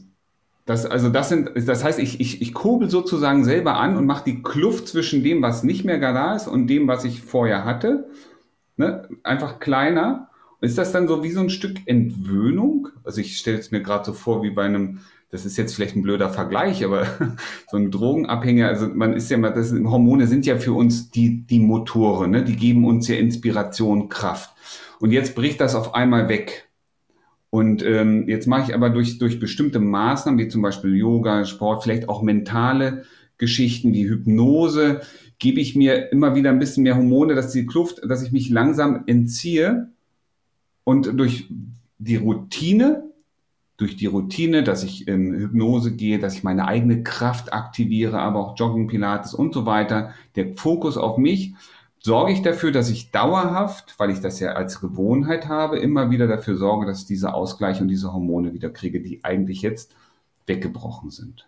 das, 0.64 0.86
also 0.86 1.10
das 1.10 1.28
sind, 1.28 1.50
das 1.54 1.84
heißt, 1.84 1.98
ich, 1.98 2.20
ich, 2.20 2.40
ich 2.40 2.54
kurbel 2.54 2.90
sozusagen 2.90 3.44
selber 3.44 3.76
an 3.76 3.96
und 3.96 4.06
mache 4.06 4.24
die 4.24 4.42
Kluft 4.42 4.88
zwischen 4.88 5.22
dem, 5.22 5.42
was 5.42 5.62
nicht 5.62 5.84
mehr 5.84 5.98
da 5.98 6.34
ist 6.34 6.46
und 6.46 6.68
dem, 6.68 6.88
was 6.88 7.04
ich 7.04 7.20
vorher 7.20 7.64
hatte, 7.64 8.08
ne, 8.76 9.08
einfach 9.22 9.60
kleiner 9.60 10.27
ist 10.60 10.78
das 10.78 10.92
dann 10.92 11.06
so 11.06 11.22
wie 11.22 11.30
so 11.30 11.40
ein 11.40 11.50
Stück 11.50 11.78
Entwöhnung? 11.86 12.88
Also 13.04 13.20
ich 13.20 13.38
stelle 13.38 13.58
es 13.58 13.70
mir 13.70 13.82
gerade 13.82 14.04
so 14.04 14.12
vor 14.12 14.42
wie 14.42 14.50
bei 14.50 14.64
einem, 14.64 15.00
das 15.30 15.46
ist 15.46 15.56
jetzt 15.56 15.74
vielleicht 15.74 15.94
ein 15.94 16.02
blöder 16.02 16.30
Vergleich, 16.30 16.84
aber 16.84 17.06
so 17.70 17.76
ein 17.76 17.90
Drogenabhängiger, 17.90 18.68
also 18.68 18.88
man 18.88 19.12
ist 19.12 19.30
ja 19.30 19.38
mal, 19.38 19.52
das 19.52 19.72
Hormone 19.72 20.26
sind 20.26 20.46
ja 20.46 20.56
für 20.56 20.72
uns 20.72 21.10
die, 21.10 21.46
die 21.46 21.60
Motoren, 21.60 22.32
ne? 22.32 22.44
die 22.44 22.56
geben 22.56 22.84
uns 22.84 23.06
ja 23.08 23.16
Inspiration, 23.16 24.08
Kraft. 24.08 24.50
Und 25.00 25.12
jetzt 25.12 25.36
bricht 25.36 25.60
das 25.60 25.76
auf 25.76 25.94
einmal 25.94 26.28
weg. 26.28 26.68
Und 27.50 27.82
ähm, 27.82 28.28
jetzt 28.28 28.46
mache 28.46 28.70
ich 28.70 28.74
aber 28.74 28.90
durch, 28.90 29.18
durch 29.18 29.40
bestimmte 29.40 29.78
Maßnahmen, 29.78 30.38
wie 30.38 30.48
zum 30.48 30.60
Beispiel 30.60 30.94
Yoga, 30.96 31.44
Sport, 31.44 31.82
vielleicht 31.82 32.08
auch 32.08 32.20
mentale 32.20 33.04
Geschichten 33.38 33.94
wie 33.94 34.08
Hypnose, 34.08 35.00
gebe 35.38 35.60
ich 35.60 35.76
mir 35.76 36.10
immer 36.10 36.34
wieder 36.34 36.50
ein 36.50 36.58
bisschen 36.58 36.82
mehr 36.82 36.96
Hormone, 36.96 37.36
dass 37.36 37.52
die 37.52 37.64
Kluft, 37.64 38.02
dass 38.06 38.22
ich 38.22 38.32
mich 38.32 38.50
langsam 38.50 39.04
entziehe 39.06 39.92
und 40.88 41.18
durch 41.18 41.50
die 41.98 42.16
Routine, 42.16 43.10
durch 43.76 43.96
die 43.96 44.06
Routine, 44.06 44.62
dass 44.62 44.84
ich 44.84 45.06
in 45.06 45.34
Hypnose 45.34 45.94
gehe, 45.94 46.18
dass 46.18 46.36
ich 46.36 46.44
meine 46.44 46.66
eigene 46.66 47.02
Kraft 47.02 47.52
aktiviere, 47.52 48.20
aber 48.20 48.38
auch 48.38 48.58
Joggen, 48.58 48.86
Pilates 48.86 49.34
und 49.34 49.52
so 49.52 49.66
weiter, 49.66 50.14
der 50.34 50.56
Fokus 50.56 50.96
auf 50.96 51.18
mich, 51.18 51.52
sorge 51.98 52.32
ich 52.32 52.40
dafür, 52.40 52.72
dass 52.72 52.88
ich 52.88 53.10
dauerhaft, 53.10 53.96
weil 53.98 54.08
ich 54.08 54.20
das 54.20 54.40
ja 54.40 54.52
als 54.52 54.80
Gewohnheit 54.80 55.46
habe, 55.46 55.78
immer 55.78 56.10
wieder 56.10 56.26
dafür 56.26 56.56
sorge, 56.56 56.86
dass 56.86 57.00
ich 57.00 57.06
diese 57.06 57.34
Ausgleich 57.34 57.82
und 57.82 57.88
diese 57.88 58.14
Hormone 58.14 58.54
wieder 58.54 58.70
kriege, 58.70 59.02
die 59.02 59.22
eigentlich 59.24 59.60
jetzt 59.60 59.94
weggebrochen 60.46 61.10
sind. 61.10 61.46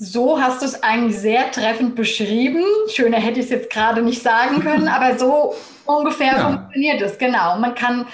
So 0.00 0.40
hast 0.40 0.62
du 0.62 0.66
es 0.66 0.82
eigentlich 0.82 1.18
sehr 1.18 1.50
treffend 1.50 1.96
beschrieben. 1.96 2.62
Schöner 2.88 3.18
hätte 3.18 3.40
ich 3.40 3.46
es 3.46 3.50
jetzt 3.50 3.70
gerade 3.70 4.00
nicht 4.00 4.22
sagen 4.22 4.60
können, 4.62 4.86
aber 4.86 5.18
so 5.18 5.54
ungefähr 5.86 6.36
ja. 6.36 6.50
funktioniert 6.50 7.02
es. 7.02 7.18
Genau. 7.18 7.58
Man 7.58 7.74
kann 7.74 8.06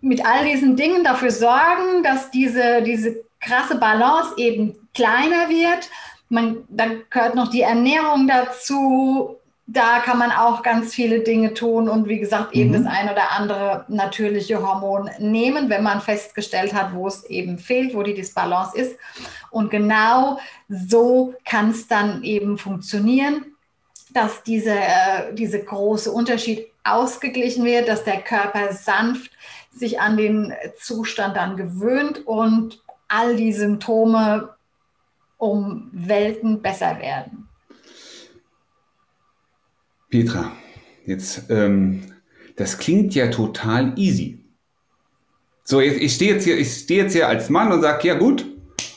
mit 0.00 0.24
all 0.24 0.44
diesen 0.44 0.74
Dingen 0.74 1.04
dafür 1.04 1.30
sorgen, 1.30 2.02
dass 2.02 2.30
diese, 2.30 2.82
diese 2.82 3.22
krasse 3.40 3.76
Balance 3.76 4.32
eben 4.38 4.88
kleiner 4.94 5.50
wird. 5.50 5.90
Man, 6.30 6.64
dann 6.68 7.02
gehört 7.10 7.34
noch 7.34 7.48
die 7.48 7.60
Ernährung 7.60 8.26
dazu, 8.26 9.36
da 9.66 10.00
kann 10.00 10.18
man 10.18 10.32
auch 10.32 10.62
ganz 10.62 10.92
viele 10.92 11.20
Dinge 11.20 11.54
tun 11.54 11.88
und 11.88 12.08
wie 12.08 12.18
gesagt 12.18 12.52
eben 12.54 12.70
mhm. 12.70 12.84
das 12.84 12.86
ein 12.86 13.08
oder 13.08 13.30
andere 13.32 13.84
natürliche 13.88 14.60
Hormon 14.60 15.08
nehmen, 15.18 15.70
wenn 15.70 15.82
man 15.82 16.00
festgestellt 16.00 16.74
hat, 16.74 16.94
wo 16.94 17.06
es 17.06 17.24
eben 17.24 17.58
fehlt, 17.58 17.94
wo 17.94 18.02
die 18.02 18.14
Disbalance 18.14 18.76
ist. 18.76 18.96
Und 19.50 19.70
genau 19.70 20.38
so 20.68 21.34
kann 21.44 21.70
es 21.70 21.86
dann 21.86 22.22
eben 22.24 22.58
funktionieren, 22.58 23.46
dass 24.12 24.42
diese, 24.42 24.74
äh, 24.74 25.32
diese 25.32 25.62
große 25.62 26.10
Unterschied 26.10 26.66
ausgeglichen 26.84 27.64
wird, 27.64 27.88
dass 27.88 28.04
der 28.04 28.20
Körper 28.20 28.72
sanft 28.72 29.30
sich 29.70 30.00
an 30.00 30.16
den 30.16 30.52
Zustand 30.78 31.36
dann 31.36 31.56
gewöhnt 31.56 32.26
und 32.26 32.82
all 33.08 33.36
die 33.36 33.52
Symptome 33.52 34.50
um 35.38 35.88
Welten 35.92 36.60
besser 36.60 36.98
werden. 36.98 37.48
Petra, 40.12 40.52
jetzt, 41.06 41.44
ähm, 41.48 42.02
das 42.56 42.76
klingt 42.76 43.14
ja 43.14 43.28
total 43.28 43.94
easy. 43.96 44.44
So, 45.64 45.80
ich 45.80 46.14
stehe 46.14 46.34
jetzt 46.34 46.44
hier, 46.44 46.58
ich 46.58 46.70
stehe 46.70 47.04
jetzt 47.04 47.14
hier 47.14 47.28
als 47.28 47.48
Mann 47.48 47.72
und 47.72 47.80
sage, 47.80 48.08
ja 48.08 48.14
gut, 48.14 48.44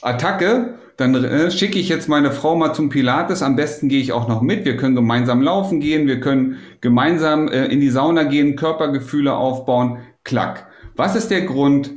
Attacke, 0.01 0.77
dann 0.97 1.15
äh, 1.15 1.49
schicke 1.51 1.79
ich 1.79 1.87
jetzt 1.87 2.09
meine 2.09 2.31
Frau 2.31 2.57
mal 2.57 2.73
zum 2.73 2.89
Pilates. 2.89 3.41
Am 3.41 3.55
besten 3.55 3.87
gehe 3.87 4.01
ich 4.01 4.11
auch 4.11 4.27
noch 4.27 4.41
mit. 4.41 4.65
Wir 4.65 4.75
können 4.75 4.93
gemeinsam 4.93 5.41
laufen 5.41 5.79
gehen, 5.79 6.05
wir 6.05 6.19
können 6.19 6.57
gemeinsam 6.81 7.47
äh, 7.47 7.65
in 7.67 7.79
die 7.79 7.89
Sauna 7.89 8.23
gehen, 8.23 8.57
Körpergefühle 8.57 9.33
aufbauen. 9.33 9.99
Klack. 10.25 10.67
Was 10.97 11.15
ist 11.15 11.31
der 11.31 11.43
Grund, 11.43 11.91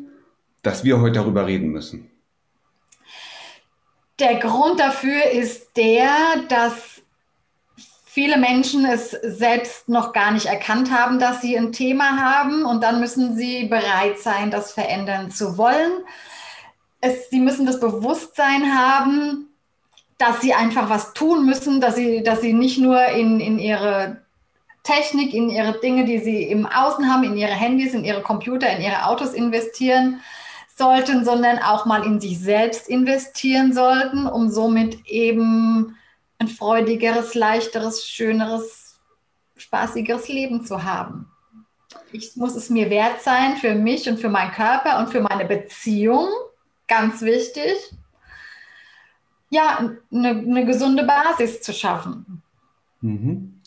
dass 0.63 0.85
wir 0.85 1.01
heute 1.01 1.15
darüber 1.15 1.49
reden 1.49 1.71
müssen? 1.71 2.09
Der 4.21 4.37
Grund 4.37 4.79
dafür 4.79 5.31
ist 5.33 5.77
der, 5.77 6.09
dass 6.49 6.98
viele 8.19 8.37
Menschen 8.37 8.85
es 8.85 9.13
selbst 9.13 9.89
noch 9.89 10.13
gar 10.13 10.33
nicht 10.33 10.47
erkannt 10.47 10.91
haben, 10.91 11.21
dass 11.21 11.41
sie 11.41 11.57
ein 11.57 11.71
Thema 11.71 12.21
haben 12.21 12.65
und 12.65 12.83
dann 12.83 12.99
müssen 12.99 13.37
sie 13.37 13.67
bereit 13.67 14.19
sein, 14.19 14.51
das 14.51 14.73
verändern 14.73 15.31
zu 15.31 15.57
wollen. 15.57 15.93
Es, 17.01 17.31
sie 17.31 17.39
müssen 17.39 17.65
das 17.65 17.79
Bewusstsein 17.79 18.77
haben, 18.77 19.47
dass 20.19 20.41
sie 20.41 20.53
einfach 20.53 20.91
was 20.91 21.13
tun 21.13 21.47
müssen, 21.47 21.81
dass 21.81 21.95
sie, 21.95 22.25
dass 22.25 22.41
sie 22.41 22.55
nicht 22.55 22.79
nur 22.79 23.01
in, 23.07 23.39
in 23.39 23.61
ihre 23.61 24.21
Technik, 24.83 25.33
in 25.33 25.49
ihre 25.49 25.79
Dinge, 25.79 26.05
die 26.05 26.19
sie 26.19 26.43
im 26.43 26.67
Außen 26.67 27.09
haben, 27.09 27.23
in 27.23 27.37
ihre 27.37 27.55
Handys, 27.55 27.95
in 27.95 28.03
ihre 28.03 28.23
Computer, 28.23 28.69
in 28.69 28.83
ihre 28.83 29.05
Autos 29.07 29.33
investieren 29.33 30.21
sollten, 30.77 31.25
sondern 31.25 31.61
auch 31.61 31.87
mal 31.87 32.05
in 32.05 32.19
sich 32.19 32.41
selbst 32.41 32.89
investieren 32.89 33.73
sollten, 33.73 34.27
um 34.27 34.51
somit 34.51 35.07
eben 35.07 35.95
ein 36.39 36.49
freudigeres, 36.49 37.35
leichteres, 37.35 38.07
schöneres, 38.07 38.99
spaßigeres 39.57 40.29
Leben 40.29 40.65
zu 40.65 40.85
haben. 40.85 41.31
Ich 42.13 42.37
muss 42.37 42.55
es 42.55 42.71
mir 42.71 42.91
wert 42.91 43.23
sein 43.23 43.57
für 43.57 43.75
mich 43.75 44.09
und 44.09 44.19
für 44.21 44.29
meinen 44.29 44.53
Körper 44.53 44.99
und 44.99 45.11
für 45.11 45.21
meine 45.21 45.45
Beziehung, 45.45 46.29
ganz 46.87 47.23
wichtig, 47.23 47.75
ja, 49.51 49.91
eine, 50.13 50.29
eine 50.29 50.67
gesunde 50.67 51.05
Basis 51.05 51.63
zu 51.63 51.73
schaffen. 51.73 52.43
Mhm. 53.01 53.61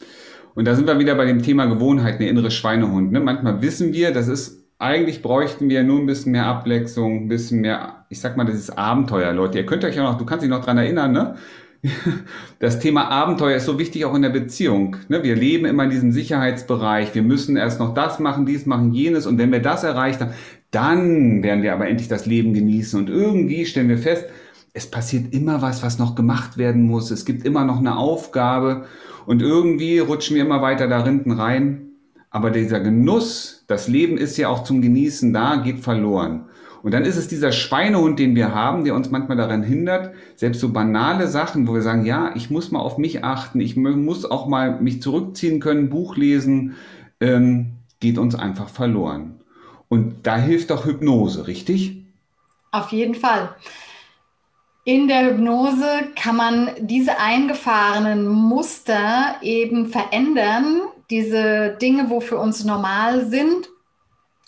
Und 0.53 0.65
da 0.65 0.75
sind 0.75 0.87
wir 0.87 0.99
wieder 0.99 1.15
bei 1.15 1.25
dem 1.25 1.41
Thema 1.41 1.65
Gewohnheit, 1.65 2.15
eine 2.15 2.29
innere 2.29 2.51
Schweinehund. 2.51 3.11
Ne? 3.11 3.19
Manchmal 3.19 3.61
wissen 3.61 3.93
wir, 3.93 4.11
das 4.11 4.27
ist, 4.27 4.63
eigentlich 4.79 5.21
bräuchten 5.21 5.69
wir 5.69 5.83
nur 5.83 5.99
ein 5.99 6.05
bisschen 6.05 6.33
mehr 6.33 6.45
Abwechslung, 6.45 7.25
ein 7.25 7.27
bisschen 7.27 7.61
mehr, 7.61 8.05
ich 8.09 8.19
sag 8.19 8.37
mal, 8.37 8.45
das 8.45 8.55
ist 8.55 8.71
Abenteuer, 8.71 9.31
Leute. 9.33 9.59
Ihr 9.59 9.65
könnt 9.65 9.83
euch 9.83 9.95
ja 9.95 10.03
noch, 10.03 10.17
du 10.17 10.25
kannst 10.25 10.43
dich 10.43 10.49
noch 10.49 10.63
dran 10.63 10.77
erinnern, 10.77 11.11
ne? 11.11 11.35
Das 12.59 12.79
Thema 12.79 13.09
Abenteuer 13.09 13.57
ist 13.57 13.65
so 13.65 13.79
wichtig 13.79 14.05
auch 14.05 14.13
in 14.13 14.21
der 14.21 14.29
Beziehung. 14.29 14.97
Ne? 15.09 15.23
Wir 15.23 15.35
leben 15.35 15.65
immer 15.65 15.85
in 15.85 15.89
diesem 15.89 16.11
Sicherheitsbereich. 16.11 17.15
Wir 17.15 17.23
müssen 17.23 17.57
erst 17.57 17.79
noch 17.79 17.93
das 17.93 18.19
machen, 18.19 18.45
dies 18.45 18.65
machen, 18.65 18.93
jenes. 18.93 19.25
Und 19.25 19.37
wenn 19.37 19.51
wir 19.51 19.61
das 19.61 19.83
erreicht 19.83 20.21
haben, 20.21 20.33
dann 20.69 21.43
werden 21.43 21.63
wir 21.63 21.73
aber 21.73 21.87
endlich 21.87 22.07
das 22.07 22.25
Leben 22.25 22.53
genießen. 22.53 22.99
Und 22.99 23.09
irgendwie 23.09 23.65
stellen 23.65 23.89
wir 23.89 23.97
fest, 23.97 24.25
es 24.73 24.89
passiert 24.89 25.33
immer 25.33 25.61
was, 25.61 25.83
was 25.83 25.99
noch 25.99 26.15
gemacht 26.15 26.57
werden 26.57 26.83
muss. 26.83 27.11
Es 27.11 27.25
gibt 27.25 27.45
immer 27.45 27.65
noch 27.65 27.79
eine 27.79 27.97
Aufgabe. 27.97 28.85
Und 29.25 29.41
irgendwie 29.41 29.99
rutschen 29.99 30.35
wir 30.35 30.43
immer 30.43 30.61
weiter 30.61 30.87
da 30.87 31.03
hinten 31.03 31.31
rein. 31.31 31.87
Aber 32.29 32.51
dieser 32.51 32.79
Genuss, 32.79 33.65
das 33.67 33.89
Leben 33.89 34.17
ist 34.17 34.37
ja 34.37 34.47
auch 34.47 34.63
zum 34.63 34.81
Genießen 34.81 35.33
da, 35.33 35.57
geht 35.57 35.81
verloren. 35.81 36.45
Und 36.83 36.93
dann 36.93 37.05
ist 37.05 37.17
es 37.17 37.27
dieser 37.27 37.51
Schweinehund, 37.51 38.17
den 38.17 38.35
wir 38.35 38.55
haben, 38.55 38.83
der 38.85 38.95
uns 38.95 39.11
manchmal 39.11 39.37
daran 39.37 39.61
hindert, 39.61 40.13
selbst 40.35 40.59
so 40.59 40.69
banale 40.69 41.27
Sachen, 41.27 41.67
wo 41.67 41.73
wir 41.75 41.81
sagen, 41.81 42.05
ja, 42.05 42.31
ich 42.35 42.49
muss 42.49 42.71
mal 42.71 42.79
auf 42.79 42.97
mich 42.97 43.23
achten, 43.23 43.61
ich 43.61 43.75
muss 43.75 44.29
auch 44.29 44.47
mal 44.47 44.81
mich 44.81 45.01
zurückziehen 45.01 45.59
können, 45.59 45.89
Buch 45.89 46.17
lesen, 46.17 46.75
ähm, 47.19 47.73
geht 47.99 48.17
uns 48.17 48.33
einfach 48.35 48.69
verloren. 48.69 49.39
Und 49.89 50.25
da 50.25 50.37
hilft 50.37 50.71
doch 50.71 50.85
Hypnose, 50.85 51.47
richtig? 51.47 51.97
Auf 52.71 52.91
jeden 52.91 53.15
Fall. 53.15 53.53
In 54.83 55.07
der 55.07 55.29
Hypnose 55.29 55.85
kann 56.15 56.35
man 56.35 56.69
diese 56.79 57.19
eingefahrenen 57.19 58.27
Muster 58.27 59.35
eben 59.43 59.87
verändern, 59.87 60.81
diese 61.11 61.77
Dinge, 61.79 62.09
wo 62.09 62.19
für 62.19 62.39
uns 62.39 62.63
normal 62.63 63.27
sind 63.27 63.69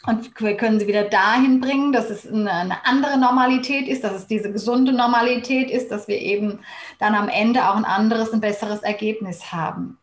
und 0.05 0.31
wir 0.39 0.57
können 0.57 0.79
sie 0.79 0.87
wieder 0.87 1.05
dahin 1.05 1.61
bringen, 1.61 1.93
dass 1.93 2.09
es 2.09 2.27
eine, 2.27 2.85
andere 2.85 3.17
Normalität 3.17 3.87
ist, 3.87 4.03
dass 4.03 4.13
es 4.13 4.27
diese 4.27 4.51
gesunde 4.51 4.91
Normalität 4.91 5.71
ist, 5.71 5.91
dass 5.91 6.07
wir 6.07 6.19
eben 6.19 6.59
dann 6.99 7.15
am 7.15 7.29
Ende 7.29 7.69
auch 7.69 7.77
ein 7.77 7.85
anderes, 7.85 8.33
ein 8.33 8.41
besseres 8.41 8.81
Ergebnis 8.81 9.53
haben. 9.53 9.97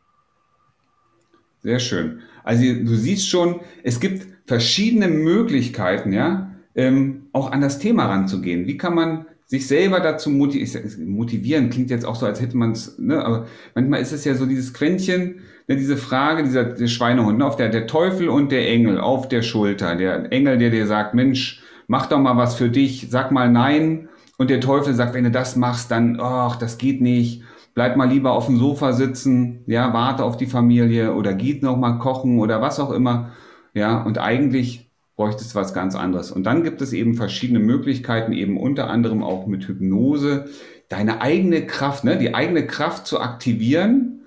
Sehr 1.63 1.79
schön. 1.79 2.21
Also 2.45 2.63
du 2.63 2.95
siehst 2.95 3.29
schon, 3.29 3.61
es 3.83 4.01
gibt 4.01 4.27
verschiedene 4.47 5.09
Möglichkeiten, 5.09 6.13
ja, 6.13 6.51
ähm, 6.75 7.27
auch 7.33 7.53
an 7.53 7.61
das 7.61 7.79
Thema 7.79 8.07
ranzugehen. 8.07 8.67
Wie 8.67 8.79
kann 8.79 8.95
man 8.95 9.27
sich 9.47 9.67
selber 9.67 10.01
dazu 10.01 10.31
motivieren? 10.31 11.69
Klingt 11.69 11.91
jetzt 11.91 12.07
auch 12.07 12.17
so, 12.17 12.25
als 12.25 12.41
hätte 12.41 12.57
man 12.57 12.73
es, 12.73 12.99
ne, 12.99 13.23
aber 13.23 13.47
manchmal 13.75 14.01
ist 14.01 14.13
es 14.13 14.25
ja 14.25 14.35
so 14.35 14.47
dieses 14.47 14.73
Quäntchen, 14.73 15.41
diese 15.77 15.97
Frage, 15.97 16.43
dieser 16.43 16.65
der 16.65 16.89
Schweinehund, 16.89 17.39
ne, 17.39 17.47
auf 17.47 17.57
der, 17.57 17.69
der 17.69 17.87
Teufel 17.87 18.29
und 18.29 18.51
der 18.51 18.69
Engel 18.69 18.99
auf 18.99 19.29
der 19.29 19.43
Schulter. 19.43 19.95
Der 19.95 20.33
Engel, 20.33 20.59
der 20.59 20.71
dir 20.71 20.87
sagt, 20.87 21.15
Mensch, 21.15 21.63
mach 21.87 22.07
doch 22.07 22.19
mal 22.19 22.37
was 22.37 22.57
für 22.57 22.69
dich, 22.69 23.07
sag 23.11 23.31
mal 23.31 23.51
nein. 23.51 24.09
Und 24.37 24.51
der 24.51 24.61
Teufel 24.61 24.95
sagt, 24.95 25.15
wenn 25.15 25.25
du 25.25 25.31
das 25.31 25.57
machst, 25.57 25.91
dann, 25.91 26.19
ach, 26.21 26.57
das 26.57 26.79
geht 26.79 27.01
nicht. 27.01 27.43
Bleib 27.75 27.97
mal 27.97 28.09
lieber 28.09 28.33
auf 28.33 28.47
dem 28.47 28.57
Sofa 28.57 28.93
sitzen, 28.93 29.63
ja, 29.67 29.93
warte 29.93 30.25
auf 30.25 30.37
die 30.37 30.47
Familie 30.47 31.15
oder 31.15 31.35
geht 31.35 31.63
noch 31.63 31.77
mal 31.77 31.99
kochen 31.99 32.41
oder 32.41 32.61
was 32.61 32.81
auch 32.81 32.91
immer. 32.91 33.31
Ja, 33.75 34.03
und 34.03 34.19
eigentlich 34.19 34.91
bräuchte 35.15 35.43
es 35.43 35.55
was 35.55 35.73
ganz 35.73 35.95
anderes. 35.95 36.33
Und 36.33 36.45
dann 36.45 36.65
gibt 36.65 36.81
es 36.83 36.93
eben 36.93 37.15
verschiedene 37.15 37.61
Möglichkeiten, 37.61 38.33
eben 38.33 38.59
unter 38.59 38.91
anderem 38.91 39.23
auch 39.23 39.47
mit 39.47 39.69
Hypnose, 39.69 40.47
deine 40.89 41.21
eigene 41.21 41.67
Kraft, 41.67 42.05
ne, 42.05 42.17
die 42.17 42.35
eigene 42.35 42.67
Kraft 42.67 43.07
zu 43.07 43.21
aktivieren, 43.21 44.23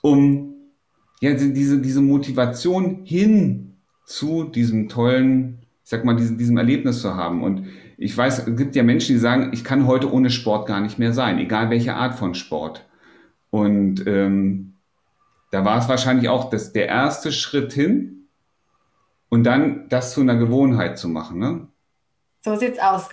um 0.00 0.55
ja, 1.20 1.32
diese, 1.34 1.78
diese 1.78 2.00
Motivation 2.00 3.04
hin 3.04 3.76
zu 4.04 4.44
diesem 4.44 4.88
tollen, 4.88 5.58
ich 5.82 5.90
sag 5.90 6.04
mal, 6.04 6.16
diesem, 6.16 6.38
diesem 6.38 6.56
Erlebnis 6.56 7.00
zu 7.00 7.14
haben. 7.14 7.42
Und 7.42 7.66
ich 7.98 8.16
weiß, 8.16 8.46
es 8.46 8.56
gibt 8.56 8.76
ja 8.76 8.82
Menschen, 8.82 9.14
die 9.14 9.20
sagen, 9.20 9.50
ich 9.52 9.64
kann 9.64 9.86
heute 9.86 10.12
ohne 10.12 10.30
Sport 10.30 10.66
gar 10.66 10.80
nicht 10.80 10.98
mehr 10.98 11.12
sein, 11.12 11.38
egal 11.38 11.70
welche 11.70 11.94
Art 11.94 12.14
von 12.14 12.34
Sport. 12.34 12.86
Und 13.50 14.06
ähm, 14.06 14.74
da 15.50 15.64
war 15.64 15.78
es 15.78 15.88
wahrscheinlich 15.88 16.28
auch 16.28 16.50
das, 16.50 16.72
der 16.72 16.88
erste 16.88 17.32
Schritt 17.32 17.72
hin 17.72 18.28
und 19.28 19.44
dann 19.44 19.88
das 19.88 20.12
zu 20.12 20.20
einer 20.20 20.36
Gewohnheit 20.36 20.98
zu 20.98 21.08
machen. 21.08 21.38
Ne? 21.38 21.68
So 22.42 22.56
sieht's 22.56 22.78
aus. 22.78 23.08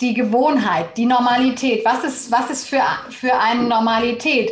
Die 0.00 0.14
Gewohnheit, 0.14 0.96
die 0.96 1.06
Normalität. 1.06 1.84
Was 1.84 2.04
ist, 2.04 2.32
was 2.32 2.50
ist 2.50 2.68
für, 2.68 2.82
für 3.10 3.38
eine 3.38 3.64
Normalität? 3.64 4.50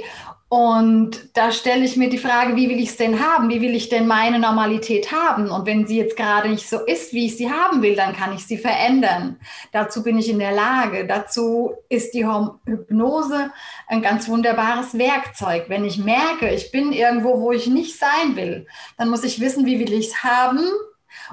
Und 0.50 1.36
da 1.36 1.52
stelle 1.52 1.84
ich 1.84 1.98
mir 1.98 2.08
die 2.08 2.16
Frage, 2.16 2.56
wie 2.56 2.70
will 2.70 2.78
ich 2.78 2.88
es 2.88 2.96
denn 2.96 3.20
haben? 3.20 3.50
Wie 3.50 3.60
will 3.60 3.74
ich 3.74 3.90
denn 3.90 4.06
meine 4.06 4.38
Normalität 4.38 5.12
haben? 5.12 5.50
Und 5.50 5.66
wenn 5.66 5.86
sie 5.86 5.98
jetzt 5.98 6.16
gerade 6.16 6.48
nicht 6.48 6.66
so 6.66 6.78
ist, 6.86 7.12
wie 7.12 7.26
ich 7.26 7.36
sie 7.36 7.50
haben 7.50 7.82
will, 7.82 7.94
dann 7.94 8.14
kann 8.14 8.32
ich 8.32 8.46
sie 8.46 8.56
verändern. 8.56 9.38
Dazu 9.72 10.02
bin 10.02 10.16
ich 10.16 10.30
in 10.30 10.38
der 10.38 10.52
Lage. 10.52 11.06
Dazu 11.06 11.74
ist 11.90 12.14
die 12.14 12.26
Hypnose 12.26 13.50
ein 13.88 14.00
ganz 14.00 14.26
wunderbares 14.26 14.96
Werkzeug. 14.96 15.66
Wenn 15.68 15.84
ich 15.84 15.98
merke, 15.98 16.48
ich 16.48 16.72
bin 16.72 16.94
irgendwo, 16.94 17.42
wo 17.42 17.52
ich 17.52 17.66
nicht 17.66 17.98
sein 17.98 18.34
will, 18.34 18.66
dann 18.96 19.10
muss 19.10 19.24
ich 19.24 19.40
wissen, 19.40 19.66
wie 19.66 19.78
will 19.78 19.92
ich 19.92 20.08
es 20.08 20.24
haben? 20.24 20.66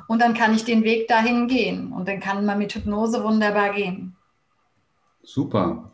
Und 0.10 0.21
dann 0.21 0.34
kann 0.34 0.54
ich 0.54 0.65
den 0.65 0.84
Weg 0.84 1.08
dahin 1.08 1.47
gehen. 1.47 1.93
Und 1.93 2.10
dann 2.10 2.19
kann 2.19 2.45
man 2.45 2.58
mit 2.58 2.75
Hypnose 2.75 3.23
wunderbar 3.23 3.71
gehen. 3.73 4.17
Super. 5.23 5.89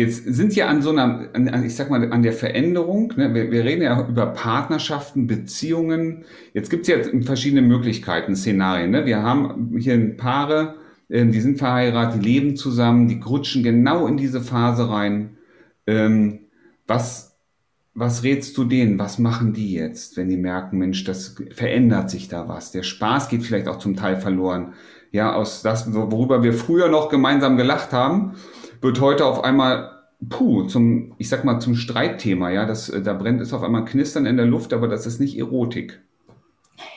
Jetzt 0.00 0.24
sind 0.24 0.56
wir 0.56 0.66
an 0.66 0.80
so 0.80 0.90
einer, 0.90 1.28
an, 1.34 1.62
ich 1.62 1.74
sag 1.74 1.90
mal, 1.90 2.10
an 2.10 2.22
der 2.22 2.32
Veränderung. 2.32 3.12
Ne? 3.16 3.34
Wir, 3.34 3.50
wir, 3.50 3.64
reden 3.64 3.82
ja 3.82 4.08
über 4.08 4.26
Partnerschaften, 4.28 5.26
Beziehungen. 5.26 6.24
Jetzt 6.54 6.70
gibt 6.70 6.88
es 6.88 6.88
ja 6.88 7.20
verschiedene 7.22 7.60
Möglichkeiten, 7.60 8.34
Szenarien. 8.34 8.92
Ne? 8.92 9.04
Wir 9.04 9.22
haben 9.22 9.76
hier 9.78 10.16
Paare, 10.16 10.76
ähm, 11.10 11.32
die 11.32 11.40
sind 11.42 11.58
verheiratet, 11.58 12.22
die 12.22 12.26
leben 12.26 12.56
zusammen, 12.56 13.08
die 13.08 13.20
rutschen 13.20 13.62
genau 13.62 14.06
in 14.06 14.16
diese 14.16 14.40
Phase 14.40 14.88
rein. 14.88 15.36
Ähm, 15.86 16.40
was 16.86 17.30
was 17.92 18.22
rätst 18.22 18.56
du 18.56 18.64
denen? 18.64 18.98
Was 18.98 19.18
machen 19.18 19.52
die 19.52 19.74
jetzt, 19.74 20.16
wenn 20.16 20.30
die 20.30 20.38
merken, 20.38 20.78
Mensch, 20.78 21.04
das 21.04 21.36
verändert 21.50 22.08
sich 22.08 22.28
da 22.28 22.48
was? 22.48 22.72
Der 22.72 22.84
Spaß 22.84 23.28
geht 23.28 23.42
vielleicht 23.42 23.68
auch 23.68 23.78
zum 23.78 23.96
Teil 23.96 24.16
verloren. 24.16 24.72
Ja, 25.12 25.34
aus 25.34 25.60
das, 25.60 25.92
worüber 25.92 26.42
wir 26.42 26.54
früher 26.54 26.88
noch 26.88 27.10
gemeinsam 27.10 27.58
gelacht 27.58 27.92
haben, 27.92 28.36
wird 28.80 29.00
heute 29.00 29.26
auf 29.26 29.44
einmal 29.44 30.00
puh, 30.28 30.64
zum, 30.64 31.14
ich 31.18 31.28
sag 31.28 31.44
mal, 31.44 31.60
zum 31.60 31.76
Streitthema, 31.76 32.50
ja, 32.50 32.66
das, 32.66 32.92
da 33.04 33.14
brennt 33.14 33.40
es 33.40 33.52
auf 33.52 33.62
einmal 33.62 33.84
Knistern 33.84 34.26
in 34.26 34.36
der 34.36 34.46
Luft, 34.46 34.72
aber 34.72 34.88
das 34.88 35.06
ist 35.06 35.20
nicht 35.20 35.38
Erotik. 35.38 36.00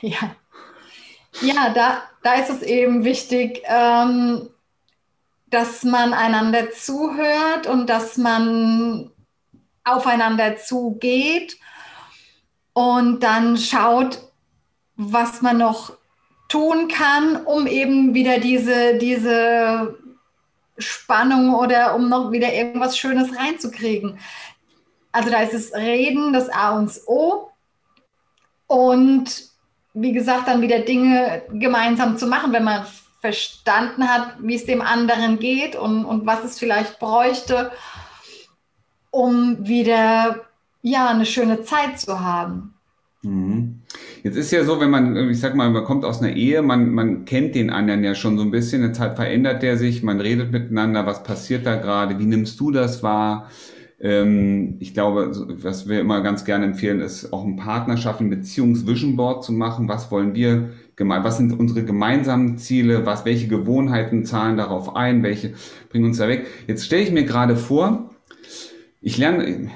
Ja. 0.00 0.34
Ja, 1.40 1.74
da, 1.74 2.02
da 2.22 2.34
ist 2.34 2.48
es 2.48 2.62
eben 2.62 3.04
wichtig, 3.04 3.60
ähm, 3.64 4.48
dass 5.50 5.82
man 5.82 6.12
einander 6.12 6.70
zuhört 6.70 7.66
und 7.66 7.88
dass 7.88 8.16
man 8.16 9.10
aufeinander 9.82 10.56
zugeht 10.56 11.58
und 12.72 13.24
dann 13.24 13.56
schaut, 13.56 14.20
was 14.96 15.42
man 15.42 15.58
noch 15.58 15.98
tun 16.48 16.86
kann, 16.86 17.44
um 17.44 17.66
eben 17.66 18.14
wieder 18.14 18.38
diese, 18.38 18.96
diese 18.98 19.98
Spannung 20.78 21.54
oder 21.54 21.94
um 21.94 22.08
noch 22.08 22.32
wieder 22.32 22.52
irgendwas 22.52 22.98
Schönes 22.98 23.36
reinzukriegen. 23.36 24.18
Also 25.12 25.30
da 25.30 25.40
ist 25.42 25.54
es 25.54 25.74
Reden, 25.74 26.32
das 26.32 26.48
A 26.48 26.76
und 26.76 26.86
das 26.86 27.06
O. 27.06 27.50
Und 28.66 29.48
wie 29.92 30.12
gesagt, 30.12 30.48
dann 30.48 30.60
wieder 30.60 30.80
Dinge 30.80 31.42
gemeinsam 31.52 32.18
zu 32.18 32.26
machen, 32.26 32.52
wenn 32.52 32.64
man 32.64 32.86
verstanden 33.20 34.08
hat, 34.08 34.34
wie 34.40 34.56
es 34.56 34.66
dem 34.66 34.82
anderen 34.82 35.38
geht 35.38 35.76
und, 35.76 36.04
und 36.04 36.26
was 36.26 36.44
es 36.44 36.58
vielleicht 36.58 36.98
bräuchte 36.98 37.70
um 39.14 39.64
wieder 39.64 40.40
ja 40.82 41.08
eine 41.08 41.24
schöne 41.24 41.62
Zeit 41.62 42.00
zu 42.00 42.18
haben. 42.18 42.74
Mhm. 43.22 43.80
Jetzt 44.24 44.36
ist 44.36 44.52
ja 44.52 44.64
so, 44.64 44.80
wenn 44.80 44.88
man, 44.88 45.28
ich 45.28 45.38
sag 45.38 45.54
mal, 45.54 45.68
man 45.68 45.84
kommt 45.84 46.06
aus 46.06 46.22
einer 46.22 46.34
Ehe, 46.34 46.62
man, 46.62 46.94
man 46.94 47.26
kennt 47.26 47.54
den 47.54 47.68
anderen 47.68 48.02
ja 48.02 48.14
schon 48.14 48.38
so 48.38 48.42
ein 48.42 48.50
bisschen, 48.50 48.82
eine 48.82 48.94
Zeit 48.94 49.16
verändert 49.16 49.62
der 49.62 49.76
sich, 49.76 50.02
man 50.02 50.18
redet 50.18 50.50
miteinander, 50.50 51.04
was 51.04 51.24
passiert 51.24 51.66
da 51.66 51.76
gerade, 51.76 52.18
wie 52.18 52.24
nimmst 52.24 52.58
du 52.58 52.70
das 52.70 53.02
wahr? 53.02 53.50
Ähm, 54.00 54.76
ich 54.80 54.94
glaube, 54.94 55.30
was 55.62 55.90
wir 55.90 56.00
immer 56.00 56.22
ganz 56.22 56.46
gerne 56.46 56.64
empfehlen, 56.64 57.00
ist 57.00 57.34
auch 57.34 57.44
ein 57.44 57.56
Partnerschaft, 57.56 58.20
ein 58.20 58.30
Beziehungs-Vision 58.30 59.14
Board 59.14 59.44
zu 59.44 59.52
machen. 59.52 59.90
Was 59.90 60.10
wollen 60.10 60.34
wir 60.34 60.70
was 60.96 61.36
sind 61.36 61.52
unsere 61.52 61.84
gemeinsamen 61.84 62.56
Ziele? 62.56 63.04
Was, 63.04 63.26
welche 63.26 63.48
Gewohnheiten 63.48 64.24
zahlen 64.24 64.56
darauf 64.56 64.96
ein? 64.96 65.22
Welche 65.22 65.52
bringen 65.90 66.06
uns 66.06 66.16
da 66.16 66.28
weg? 66.28 66.46
Jetzt 66.66 66.86
stelle 66.86 67.02
ich 67.02 67.12
mir 67.12 67.24
gerade 67.24 67.56
vor, 67.56 68.10
ich 69.02 69.18
lerne, 69.18 69.70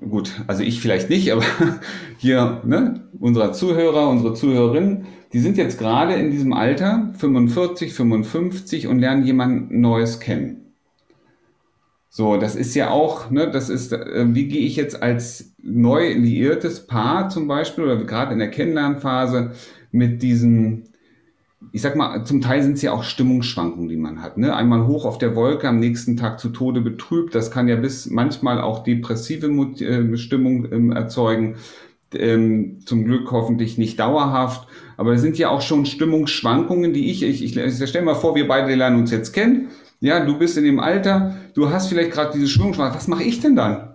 gut, 0.00 0.42
also 0.46 0.62
ich 0.62 0.80
vielleicht 0.80 1.10
nicht, 1.10 1.32
aber 1.32 1.44
hier, 2.18 2.62
ne, 2.64 3.08
unsere 3.18 3.52
Zuhörer, 3.52 4.08
unsere 4.08 4.34
Zuhörerinnen, 4.34 5.06
die 5.32 5.40
sind 5.40 5.56
jetzt 5.56 5.78
gerade 5.78 6.14
in 6.14 6.30
diesem 6.30 6.52
Alter, 6.52 7.12
45, 7.16 7.94
55 7.94 8.86
und 8.86 8.98
lernen 8.98 9.24
jemand 9.24 9.70
Neues 9.70 10.20
kennen. 10.20 10.74
So, 12.08 12.36
das 12.36 12.56
ist 12.56 12.74
ja 12.74 12.90
auch, 12.90 13.30
ne, 13.30 13.50
das 13.50 13.70
ist, 13.70 13.92
äh, 13.92 14.34
wie 14.34 14.46
gehe 14.46 14.66
ich 14.66 14.76
jetzt 14.76 15.02
als 15.02 15.54
neu 15.62 16.12
liiertes 16.12 16.86
Paar 16.86 17.30
zum 17.30 17.48
Beispiel 17.48 17.84
oder 17.84 18.04
gerade 18.04 18.34
in 18.34 18.38
der 18.38 18.50
Kennenlernphase 18.50 19.52
mit 19.92 20.22
diesen 20.22 20.91
ich 21.70 21.82
sag 21.82 21.96
mal, 21.96 22.24
zum 22.24 22.40
Teil 22.40 22.62
sind 22.62 22.74
es 22.74 22.82
ja 22.82 22.92
auch 22.92 23.04
Stimmungsschwankungen, 23.04 23.88
die 23.88 23.96
man 23.96 24.22
hat. 24.22 24.36
Ne? 24.38 24.54
Einmal 24.54 24.86
hoch 24.86 25.04
auf 25.04 25.18
der 25.18 25.36
Wolke, 25.36 25.68
am 25.68 25.78
nächsten 25.78 26.16
Tag 26.16 26.40
zu 26.40 26.50
Tode 26.50 26.80
betrübt. 26.80 27.34
Das 27.34 27.50
kann 27.50 27.68
ja 27.68 27.76
bis 27.76 28.10
manchmal 28.10 28.60
auch 28.60 28.82
depressive 28.82 29.46
äh, 29.46 30.16
Stimmung 30.16 30.70
ähm, 30.72 30.92
erzeugen. 30.92 31.56
Ähm, 32.14 32.80
zum 32.84 33.06
Glück 33.06 33.30
hoffentlich 33.30 33.78
nicht 33.78 33.98
dauerhaft. 33.98 34.68
Aber 34.98 35.12
es 35.14 35.22
sind 35.22 35.38
ja 35.38 35.48
auch 35.48 35.62
schon 35.62 35.86
Stimmungsschwankungen, 35.86 36.92
die 36.92 37.10
ich, 37.10 37.22
ich, 37.22 37.42
ich, 37.42 37.56
ich 37.56 37.88
stell 37.88 38.02
mal 38.02 38.14
vor, 38.14 38.34
wir 38.34 38.46
beide 38.46 38.74
lernen 38.74 38.98
uns 38.98 39.10
jetzt 39.10 39.32
kennen. 39.32 39.68
Ja, 40.00 40.24
du 40.24 40.38
bist 40.38 40.58
in 40.58 40.64
dem 40.64 40.80
Alter, 40.80 41.36
du 41.54 41.70
hast 41.70 41.88
vielleicht 41.88 42.10
gerade 42.10 42.32
diese 42.34 42.48
Stimmungsschwankungen. 42.48 42.98
Was 42.98 43.08
mache 43.08 43.22
ich 43.22 43.40
denn 43.40 43.56
dann? 43.56 43.91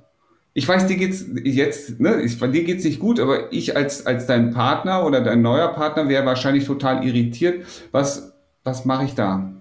Ich 0.58 0.68
weiß, 0.68 0.88
dir 0.88 0.98
geht's 0.98 1.24
jetzt, 1.44 2.00
ne, 2.00 2.20
ich, 2.24 2.40
dir 2.40 2.64
geht's 2.64 2.84
nicht 2.84 3.00
gut, 3.00 3.20
aber 3.20 3.54
ich 3.54 3.76
als, 3.76 4.08
als 4.08 4.26
dein 4.26 4.56
Partner 4.56 5.06
oder 5.06 5.22
dein 5.22 5.44
neuer 5.44 5.68
Partner 5.68 6.10
wäre 6.10 6.26
wahrscheinlich 6.26 6.66
total 6.66 7.06
irritiert. 7.06 7.64
Was, 7.92 8.34
was 8.64 8.84
mache 8.84 9.06
ich 9.06 9.14
da? 9.14 9.52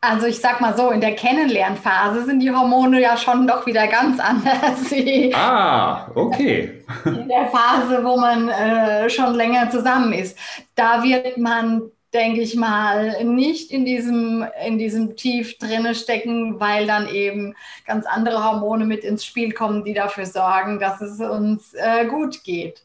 Also 0.00 0.26
ich 0.26 0.40
sag 0.40 0.60
mal 0.60 0.76
so, 0.76 0.90
in 0.90 1.00
der 1.00 1.14
Kennenlernphase 1.14 2.24
sind 2.24 2.40
die 2.40 2.50
Hormone 2.50 3.00
ja 3.00 3.16
schon 3.16 3.46
doch 3.46 3.64
wieder 3.66 3.86
ganz 3.86 4.18
anders. 4.18 4.92
ah, 5.32 6.08
okay. 6.16 6.82
In 7.04 7.28
der 7.28 7.46
Phase, 7.46 8.02
wo 8.02 8.18
man 8.18 8.48
äh, 8.48 9.08
schon 9.08 9.34
länger 9.34 9.70
zusammen 9.70 10.12
ist. 10.12 10.36
Da 10.74 11.04
wird 11.04 11.38
man 11.38 11.82
denke 12.12 12.40
ich 12.40 12.56
mal, 12.56 13.24
nicht 13.24 13.70
in 13.70 13.84
diesem, 13.84 14.44
in 14.66 14.78
diesem 14.78 15.16
Tief 15.16 15.58
drinne 15.58 15.94
stecken, 15.94 16.58
weil 16.58 16.86
dann 16.86 17.08
eben 17.08 17.54
ganz 17.86 18.06
andere 18.06 18.44
Hormone 18.44 18.84
mit 18.84 19.04
ins 19.04 19.24
Spiel 19.24 19.52
kommen, 19.52 19.84
die 19.84 19.94
dafür 19.94 20.26
sorgen, 20.26 20.80
dass 20.80 21.00
es 21.00 21.20
uns 21.20 21.74
äh, 21.74 22.06
gut 22.06 22.42
geht. 22.42 22.84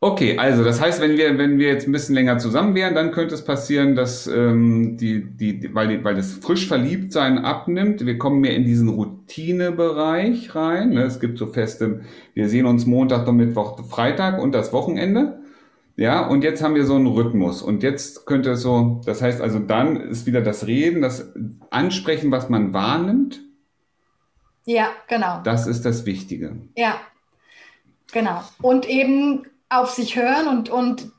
Okay, 0.00 0.36
also 0.36 0.62
das 0.62 0.82
heißt, 0.82 1.00
wenn 1.00 1.16
wir, 1.16 1.38
wenn 1.38 1.58
wir 1.58 1.68
jetzt 1.68 1.88
ein 1.88 1.92
bisschen 1.92 2.14
länger 2.14 2.36
zusammen 2.36 2.74
wären, 2.74 2.94
dann 2.94 3.10
könnte 3.10 3.34
es 3.34 3.42
passieren, 3.42 3.94
dass 3.94 4.26
ähm, 4.26 4.98
die, 4.98 5.24
die, 5.24 5.74
weil, 5.74 5.88
die, 5.88 6.04
weil 6.04 6.14
das 6.14 6.32
frisch 6.32 6.66
Verliebtsein 6.68 7.38
abnimmt, 7.38 8.04
wir 8.04 8.18
kommen 8.18 8.40
mehr 8.40 8.54
in 8.54 8.64
diesen 8.64 8.90
Routinebereich 8.90 10.54
rein. 10.54 10.90
Ne? 10.90 11.04
Es 11.04 11.20
gibt 11.20 11.38
so 11.38 11.46
feste, 11.46 12.02
wir 12.34 12.50
sehen 12.50 12.66
uns 12.66 12.84
Montag, 12.84 13.30
Mittwoch, 13.32 13.82
Freitag 13.88 14.42
und 14.42 14.52
das 14.52 14.74
Wochenende. 14.74 15.38
Ja, 15.96 16.26
und 16.26 16.42
jetzt 16.42 16.62
haben 16.62 16.74
wir 16.74 16.86
so 16.86 16.96
einen 16.96 17.06
Rhythmus. 17.06 17.62
Und 17.62 17.82
jetzt 17.82 18.26
könnte 18.26 18.52
es 18.52 18.62
so, 18.62 19.00
das 19.06 19.22
heißt 19.22 19.40
also, 19.40 19.60
dann 19.60 19.96
ist 19.96 20.26
wieder 20.26 20.40
das 20.40 20.66
Reden, 20.66 21.02
das 21.02 21.32
Ansprechen, 21.70 22.32
was 22.32 22.48
man 22.48 22.72
wahrnimmt. 22.72 23.40
Ja, 24.64 24.88
genau. 25.08 25.40
Das 25.44 25.66
ist 25.66 25.84
das 25.84 26.04
Wichtige. 26.04 26.56
Ja, 26.76 27.00
genau. 28.12 28.42
Und 28.60 28.88
eben 28.88 29.46
auf 29.68 29.90
sich 29.90 30.16
hören 30.16 30.48
und, 30.48 30.68
und 30.68 31.12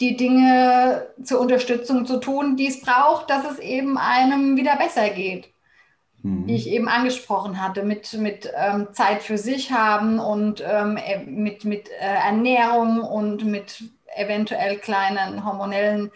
die 0.00 0.16
Dinge 0.16 1.06
zur 1.22 1.40
Unterstützung 1.40 2.06
zu 2.06 2.18
tun, 2.18 2.56
die 2.56 2.66
es 2.66 2.80
braucht, 2.80 3.30
dass 3.30 3.50
es 3.50 3.58
eben 3.60 3.96
einem 3.96 4.56
wieder 4.56 4.76
besser 4.76 5.08
geht. 5.10 5.48
Mhm. 6.22 6.46
Die 6.46 6.54
ich 6.54 6.68
eben 6.68 6.88
angesprochen 6.88 7.62
hatte, 7.62 7.82
mit, 7.82 8.12
mit 8.14 8.50
ähm, 8.56 8.88
Zeit 8.92 9.22
für 9.22 9.38
sich 9.38 9.72
haben 9.72 10.18
und 10.18 10.62
ähm, 10.66 10.96
äh, 10.96 11.24
mit, 11.24 11.64
mit 11.64 11.88
äh, 11.88 12.04
Ernährung 12.04 13.00
und 13.00 13.44
mit 13.44 13.84
eventuell 14.16 14.78
kleinen 14.78 15.44
hormonellen 15.44 16.10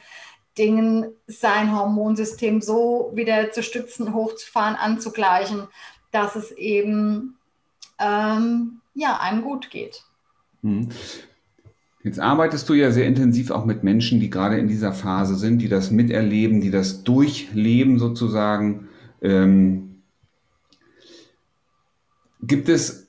Dingen 0.59 1.07
sein 1.27 1.77
Hormonsystem 1.77 2.61
so 2.63 3.13
wieder 3.15 3.51
zu 3.53 3.63
stützen, 3.63 4.15
hochzufahren, 4.15 4.75
anzugleichen, 4.75 5.69
dass 6.13 6.35
es 6.35 6.51
eben 6.53 7.37
ähm, 7.99 8.81
ja, 8.95 9.19
einem 9.21 9.43
gut 9.43 9.71
geht. 9.71 10.03
Mhm. 10.63 10.89
Jetzt 12.03 12.21
arbeitest 12.21 12.69
du 12.69 12.75
ja 12.75 12.93
sehr 12.93 13.07
intensiv 13.07 13.51
auch 13.51 13.65
mit 13.65 13.83
Menschen, 13.83 14.21
die 14.21 14.31
gerade 14.31 14.59
in 14.59 14.69
dieser 14.69 14.93
Phase 14.93 15.35
sind, 15.35 15.59
die 15.59 15.69
das 15.69 15.91
miterleben, 15.91 16.61
die 16.61 16.71
das 16.71 17.03
durchleben 17.03 17.99
sozusagen. 17.99 18.89
Ähm, 19.21 20.03
gibt 22.41 22.69
es, 22.69 23.09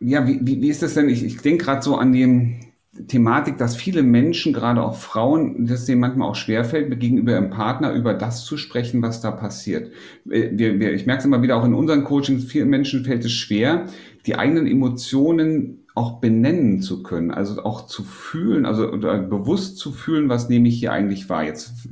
ja, 0.00 0.26
wie, 0.26 0.40
wie, 0.42 0.60
wie 0.60 0.68
ist 0.68 0.82
das 0.82 0.94
denn? 0.94 1.08
Ich, 1.08 1.22
ich 1.22 1.38
denke 1.38 1.64
gerade 1.64 1.82
so 1.82 1.96
an 1.96 2.12
den, 2.12 2.65
Thematik, 3.08 3.58
dass 3.58 3.76
viele 3.76 4.02
Menschen, 4.02 4.52
gerade 4.52 4.82
auch 4.82 4.96
Frauen, 4.96 5.66
das 5.66 5.84
denen 5.84 6.00
manchmal 6.00 6.28
auch 6.28 6.34
schwerfällt, 6.34 6.98
gegenüber 6.98 7.32
ihrem 7.32 7.50
Partner 7.50 7.92
über 7.92 8.14
das 8.14 8.44
zu 8.44 8.56
sprechen, 8.56 9.02
was 9.02 9.20
da 9.20 9.30
passiert. 9.30 9.92
Wir, 10.24 10.78
wir, 10.78 10.92
ich 10.92 11.06
merke 11.06 11.20
es 11.20 11.26
immer 11.26 11.42
wieder 11.42 11.56
auch 11.56 11.64
in 11.64 11.74
unseren 11.74 12.04
Coachings, 12.04 12.44
vielen 12.44 12.68
Menschen 12.68 13.04
fällt 13.04 13.24
es 13.24 13.32
schwer, 13.32 13.86
die 14.26 14.36
eigenen 14.36 14.66
Emotionen 14.66 15.80
auch 15.94 16.20
benennen 16.20 16.82
zu 16.82 17.02
können, 17.02 17.30
also 17.30 17.62
auch 17.64 17.86
zu 17.86 18.04
fühlen, 18.04 18.66
also 18.66 18.90
bewusst 18.90 19.78
zu 19.78 19.92
fühlen, 19.92 20.28
was 20.28 20.50
nehme 20.50 20.68
ich 20.68 20.78
hier 20.78 20.92
eigentlich 20.92 21.30
wahr. 21.30 21.44
Jetzt 21.44 21.88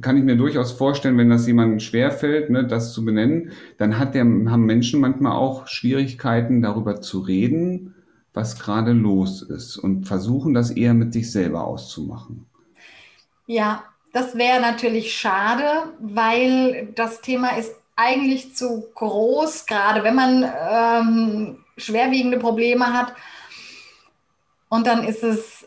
kann 0.00 0.16
ich 0.16 0.22
mir 0.22 0.36
durchaus 0.36 0.70
vorstellen, 0.70 1.18
wenn 1.18 1.28
das 1.28 1.46
jemandem 1.48 1.80
schwerfällt, 1.80 2.50
ne, 2.50 2.64
das 2.64 2.92
zu 2.92 3.04
benennen, 3.04 3.50
dann 3.78 3.98
hat 3.98 4.14
der, 4.14 4.22
haben 4.22 4.64
Menschen 4.64 5.00
manchmal 5.00 5.32
auch 5.32 5.66
Schwierigkeiten, 5.66 6.62
darüber 6.62 7.00
zu 7.00 7.18
reden, 7.18 7.94
was 8.34 8.58
gerade 8.58 8.92
los 8.92 9.42
ist 9.42 9.76
und 9.76 10.06
versuchen 10.06 10.54
das 10.54 10.70
eher 10.70 10.94
mit 10.94 11.12
sich 11.12 11.30
selber 11.30 11.64
auszumachen. 11.64 12.46
Ja, 13.46 13.84
das 14.12 14.36
wäre 14.36 14.60
natürlich 14.60 15.14
schade, 15.14 15.64
weil 16.00 16.88
das 16.94 17.20
Thema 17.20 17.56
ist 17.56 17.74
eigentlich 17.96 18.54
zu 18.54 18.84
groß, 18.94 19.66
gerade 19.66 20.02
wenn 20.04 20.14
man 20.14 20.44
ähm, 20.70 21.58
schwerwiegende 21.76 22.38
Probleme 22.38 22.92
hat. 22.92 23.14
Und 24.68 24.86
dann 24.86 25.04
ist 25.04 25.22
es 25.22 25.66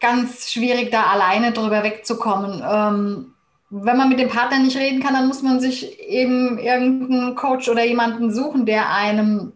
ganz 0.00 0.50
schwierig, 0.50 0.90
da 0.90 1.04
alleine 1.04 1.52
drüber 1.52 1.82
wegzukommen. 1.82 2.62
Ähm, 2.68 3.34
wenn 3.70 3.96
man 3.96 4.08
mit 4.08 4.18
dem 4.18 4.28
Partner 4.28 4.58
nicht 4.58 4.76
reden 4.76 5.02
kann, 5.02 5.14
dann 5.14 5.28
muss 5.28 5.42
man 5.42 5.60
sich 5.60 6.00
eben 6.00 6.58
irgendeinen 6.58 7.34
Coach 7.34 7.68
oder 7.68 7.84
jemanden 7.84 8.32
suchen, 8.32 8.66
der 8.66 8.92
einem 8.92 9.52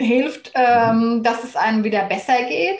hilft, 0.00 0.52
ähm, 0.54 1.22
dass 1.22 1.44
es 1.44 1.56
einem 1.56 1.84
wieder 1.84 2.04
besser 2.04 2.44
geht, 2.48 2.78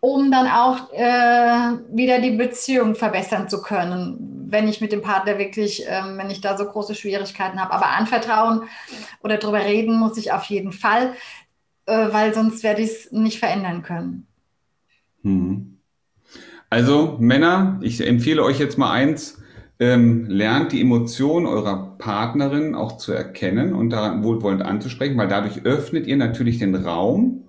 um 0.00 0.30
dann 0.30 0.46
auch 0.46 0.92
äh, 0.92 1.78
wieder 1.92 2.20
die 2.20 2.36
Beziehung 2.36 2.94
verbessern 2.94 3.48
zu 3.48 3.62
können, 3.62 4.46
wenn 4.48 4.68
ich 4.68 4.80
mit 4.80 4.92
dem 4.92 5.02
Partner 5.02 5.38
wirklich, 5.38 5.84
ähm, 5.88 6.18
wenn 6.18 6.30
ich 6.30 6.40
da 6.40 6.56
so 6.56 6.64
große 6.64 6.94
Schwierigkeiten 6.94 7.60
habe. 7.60 7.72
Aber 7.72 7.88
anvertrauen 7.88 8.62
oder 9.22 9.38
drüber 9.38 9.64
reden 9.64 9.96
muss 9.96 10.16
ich 10.16 10.32
auf 10.32 10.44
jeden 10.44 10.72
Fall, 10.72 11.14
äh, 11.86 12.08
weil 12.12 12.32
sonst 12.32 12.62
werde 12.62 12.82
ich 12.82 12.90
es 12.90 13.12
nicht 13.12 13.38
verändern 13.38 13.82
können. 13.82 14.26
Hm. 15.22 15.78
Also 16.70 17.16
Männer, 17.18 17.78
ich 17.82 18.04
empfehle 18.06 18.42
euch 18.42 18.58
jetzt 18.58 18.78
mal 18.78 18.92
eins, 18.92 19.40
ähm, 19.78 20.26
lernt 20.28 20.72
die 20.72 20.80
Emotionen 20.80 21.46
eurer 21.46 21.96
Partnerin 21.98 22.74
auch 22.74 22.96
zu 22.96 23.12
erkennen 23.12 23.74
und 23.74 23.90
daran 23.90 24.24
wohlwollend 24.24 24.62
anzusprechen, 24.62 25.18
weil 25.18 25.28
dadurch 25.28 25.64
öffnet 25.64 26.06
ihr 26.06 26.16
natürlich 26.16 26.58
den 26.58 26.74
Raum 26.74 27.42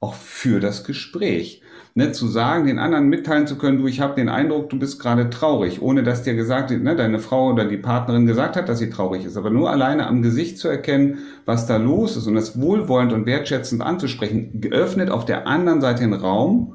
auch 0.00 0.14
für 0.14 0.60
das 0.60 0.84
Gespräch. 0.84 1.62
Ne, 1.96 2.10
zu 2.10 2.26
sagen, 2.26 2.66
den 2.66 2.80
anderen 2.80 3.08
mitteilen 3.08 3.46
zu 3.46 3.56
können, 3.56 3.78
du, 3.78 3.86
ich 3.86 4.00
habe 4.00 4.16
den 4.16 4.28
Eindruck, 4.28 4.68
du 4.68 4.80
bist 4.80 5.00
gerade 5.00 5.30
traurig, 5.30 5.80
ohne 5.80 6.02
dass 6.02 6.24
dir 6.24 6.34
gesagt, 6.34 6.72
ne, 6.72 6.96
deine 6.96 7.20
Frau 7.20 7.52
oder 7.52 7.66
die 7.66 7.76
Partnerin 7.76 8.26
gesagt 8.26 8.56
hat, 8.56 8.68
dass 8.68 8.80
sie 8.80 8.90
traurig 8.90 9.24
ist, 9.24 9.36
aber 9.36 9.50
nur 9.50 9.70
alleine 9.70 10.08
am 10.08 10.20
Gesicht 10.20 10.58
zu 10.58 10.66
erkennen, 10.66 11.18
was 11.44 11.68
da 11.68 11.76
los 11.76 12.16
ist 12.16 12.26
und 12.26 12.34
das 12.34 12.60
wohlwollend 12.60 13.12
und 13.12 13.26
wertschätzend 13.26 13.80
anzusprechen, 13.80 14.60
geöffnet 14.60 15.08
auf 15.08 15.24
der 15.24 15.46
anderen 15.46 15.80
Seite 15.80 16.00
den 16.00 16.14
Raum, 16.14 16.74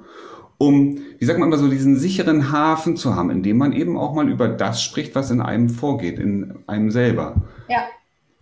um, 0.59 0.99
wie 1.17 1.25
sagt 1.25 1.39
man 1.39 1.47
immer 1.47 1.57
so, 1.57 1.69
diesen 1.69 1.95
sicheren 1.95 2.51
Hafen 2.51 2.97
zu 2.97 3.15
haben, 3.15 3.31
in 3.31 3.41
dem 3.41 3.57
man 3.57 3.73
eben 3.73 3.97
auch 3.97 4.13
mal 4.13 4.29
über 4.29 4.49
das 4.49 4.83
spricht, 4.83 5.15
was 5.15 5.31
in 5.31 5.41
einem 5.41 5.69
vorgeht, 5.69 6.19
in 6.19 6.53
einem 6.67 6.91
selber. 6.91 7.41
Ja. 7.69 7.85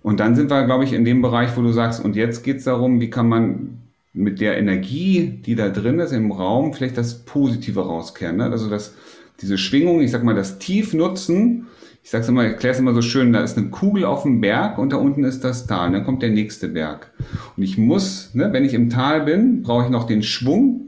Und 0.02 0.20
dann 0.20 0.36
sind 0.36 0.50
wir, 0.50 0.66
glaube 0.66 0.84
ich, 0.84 0.94
in 0.94 1.06
dem 1.06 1.22
Bereich, 1.22 1.56
wo 1.56 1.62
du 1.62 1.72
sagst, 1.72 2.04
und 2.04 2.16
jetzt 2.16 2.44
geht 2.44 2.58
es 2.58 2.64
darum, 2.64 3.00
wie 3.00 3.12
kann 3.12 3.30
man 3.30 3.82
mit 4.14 4.42
der 4.42 4.58
Energie, 4.58 5.40
die 5.46 5.54
da 5.54 5.70
drin 5.70 6.00
ist 6.00 6.12
im 6.12 6.32
Raum, 6.32 6.74
vielleicht 6.74 6.98
das 6.98 7.20
Positive 7.20 7.82
rauskehren. 7.82 8.38
Ne? 8.38 8.46
Also 8.46 8.68
das, 8.68 8.96
diese 9.42 9.60
Schwingung, 9.60 10.02
ich 10.02 10.10
sag 10.10 10.24
mal, 10.24 10.34
das 10.34 10.58
Tief 10.58 10.96
nutzen. 10.96 11.68
Ich 12.04 12.10
sag's 12.10 12.30
immer, 12.30 12.46
ich 12.46 12.54
erkläre 12.54 12.74
es 12.74 12.80
immer 12.80 12.96
so 12.96 13.04
schön, 13.04 13.32
da 13.32 13.42
ist 13.42 13.58
eine 13.58 13.68
Kugel 13.68 14.06
auf 14.06 14.24
dem 14.24 14.42
Berg 14.42 14.80
und 14.80 14.92
da 14.92 14.98
unten 14.98 15.24
ist 15.24 15.44
das 15.44 15.68
Tal. 15.68 15.92
Dann 15.92 16.04
kommt 16.04 16.24
der 16.24 16.32
nächste 16.32 16.70
Berg. 16.70 17.12
Und 17.56 17.62
ich 17.62 17.78
muss, 17.78 18.34
ne, 18.34 18.52
wenn 18.54 18.66
ich 18.66 18.74
im 18.74 18.90
Tal 18.90 19.22
bin, 19.22 19.62
brauche 19.62 19.84
ich 19.84 19.90
noch 19.92 20.06
den 20.06 20.24
Schwung, 20.24 20.87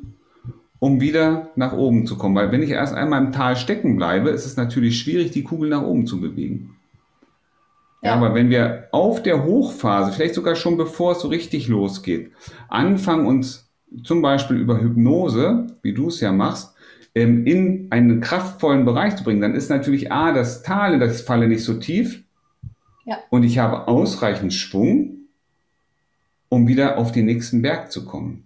um 0.79 1.01
wieder 1.01 1.49
nach 1.55 1.73
oben 1.73 2.07
zu 2.07 2.17
kommen. 2.17 2.35
Weil 2.35 2.51
wenn 2.51 2.63
ich 2.63 2.71
erst 2.71 2.93
einmal 2.93 3.23
im 3.23 3.31
Tal 3.31 3.55
stecken 3.55 3.97
bleibe, 3.97 4.29
ist 4.29 4.45
es 4.45 4.57
natürlich 4.57 4.99
schwierig, 4.99 5.31
die 5.31 5.43
Kugel 5.43 5.69
nach 5.69 5.83
oben 5.83 6.07
zu 6.07 6.19
bewegen. 6.19 6.75
Ja. 8.01 8.13
aber 8.13 8.33
wenn 8.33 8.49
wir 8.49 8.87
auf 8.91 9.21
der 9.23 9.43
Hochphase, 9.43 10.13
vielleicht 10.13 10.35
sogar 10.35 10.55
schon 10.55 10.77
bevor 10.77 11.11
es 11.11 11.19
so 11.19 11.27
richtig 11.27 11.67
losgeht, 11.67 12.31
anfangen 12.69 13.25
uns 13.25 13.69
zum 14.03 14.21
Beispiel 14.21 14.55
über 14.57 14.79
Hypnose, 14.79 15.67
wie 15.81 15.93
du 15.93 16.07
es 16.07 16.21
ja 16.21 16.31
machst, 16.31 16.75
ähm, 17.15 17.45
in 17.45 17.87
einen 17.89 18.21
kraftvollen 18.21 18.85
Bereich 18.85 19.17
zu 19.17 19.23
bringen, 19.23 19.41
dann 19.41 19.55
ist 19.55 19.69
natürlich 19.69 20.11
A, 20.11 20.31
das 20.31 20.63
Tal, 20.63 20.93
in 20.93 20.99
das 20.99 21.21
falle, 21.21 21.47
nicht 21.47 21.63
so 21.63 21.73
tief. 21.73 22.23
Ja. 23.05 23.17
Und 23.29 23.43
ich 23.43 23.57
habe 23.57 23.87
ausreichend 23.87 24.53
Schwung, 24.53 25.27
um 26.47 26.67
wieder 26.67 26.97
auf 26.97 27.11
den 27.11 27.25
nächsten 27.25 27.61
Berg 27.61 27.91
zu 27.91 28.05
kommen. 28.05 28.45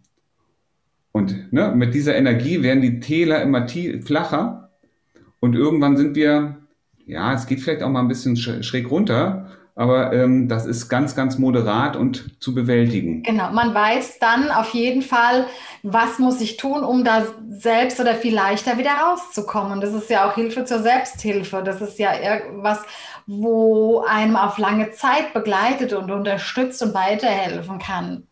Und 1.14 1.54
ne, 1.54 1.72
mit 1.76 1.94
dieser 1.94 2.16
Energie 2.16 2.64
werden 2.64 2.82
die 2.82 3.00
Täler 3.00 3.42
immer 3.42 3.68
flacher 3.68 4.72
und 5.40 5.56
irgendwann 5.56 5.96
sind 5.96 6.16
wir, 6.16 6.58
ja, 7.06 7.34
es 7.34 7.46
geht 7.46 7.62
vielleicht 7.62 7.84
auch 7.84 7.90
mal 7.90 8.00
ein 8.00 8.08
bisschen 8.08 8.36
schräg 8.36 8.90
runter, 8.90 9.52
aber 9.76 10.12
ähm, 10.14 10.48
das 10.48 10.66
ist 10.66 10.90
ganz, 10.90 11.16
ganz 11.16 11.38
moderat 11.38 11.96
und 11.96 12.42
zu 12.42 12.56
bewältigen. 12.56 13.24
Genau, 13.24 13.52
man 13.52 13.74
weiß 13.74 14.18
dann 14.20 14.50
auf 14.50 14.74
jeden 14.74 15.04
Fall, 15.04 15.46
was 15.84 16.18
muss 16.18 16.42
ich 16.42 16.58
tun, 16.58 16.84
um 16.84 17.04
da 17.04 17.26
selbst 17.50 18.00
oder 18.00 18.16
viel 18.16 18.34
leichter 18.34 18.78
wieder 18.78 18.92
rauszukommen. 18.92 19.82
Das 19.82 19.94
ist 19.94 20.10
ja 20.10 20.28
auch 20.28 20.36
Hilfe 20.36 20.66
zur 20.66 20.80
Selbsthilfe. 20.80 21.62
Das 21.64 21.82
ist 21.82 22.00
ja 22.00 22.14
irgendwas, 22.20 22.82
wo 23.28 24.02
einem 24.08 24.36
auf 24.36 24.58
lange 24.58 24.92
Zeit 24.92 25.34
begleitet 25.34 25.94
und 25.94 26.10
unterstützt 26.10 26.82
und 26.82 26.94
weiterhelfen 26.94 27.80
kann, 27.80 28.28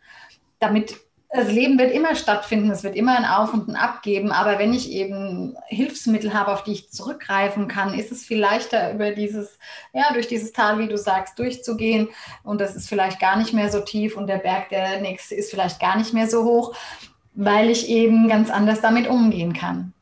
damit 0.60 0.96
das 1.34 1.50
Leben 1.50 1.80
wird 1.80 1.94
immer 1.94 2.16
stattfinden, 2.16 2.70
es 2.72 2.84
wird 2.84 2.96
immer 2.96 3.18
ein 3.18 3.24
Auf 3.24 3.54
und 3.54 3.70
ein 3.70 3.78
Ab 3.78 4.02
geben, 4.04 4.34
aber 4.34 4.60
wenn 4.60 4.74
ich 4.74 4.92
eben 4.92 5.56
Hilfsmittel 5.68 6.34
habe, 6.34 6.52
auf 6.52 6.64
die 6.64 6.74
ich 6.74 6.92
zurückgreifen 6.92 7.70
kann, 7.70 7.94
ist 7.94 8.12
es 8.12 8.26
viel 8.26 8.40
leichter, 8.40 8.94
über 8.94 9.12
dieses, 9.12 9.58
ja, 9.94 10.12
durch 10.12 10.28
dieses 10.28 10.52
Tal, 10.52 10.78
wie 10.80 10.90
du 10.90 10.98
sagst, 10.98 11.40
durchzugehen. 11.40 12.10
Und 12.44 12.60
das 12.60 12.76
ist 12.76 12.90
vielleicht 12.90 13.22
gar 13.22 13.38
nicht 13.38 13.54
mehr 13.54 13.72
so 13.72 13.80
tief 13.80 14.18
und 14.18 14.28
der 14.28 14.40
Berg, 14.40 14.70
der 14.70 15.00
nächste, 15.00 15.36
ist 15.36 15.52
vielleicht 15.52 15.80
gar 15.80 15.98
nicht 15.98 16.14
mehr 16.14 16.28
so 16.28 16.44
hoch, 16.44 16.76
weil 17.34 17.70
ich 17.70 17.88
eben 17.88 18.28
ganz 18.28 18.50
anders 18.50 18.82
damit 18.82 19.08
umgehen 19.08 19.54
kann. 19.54 19.94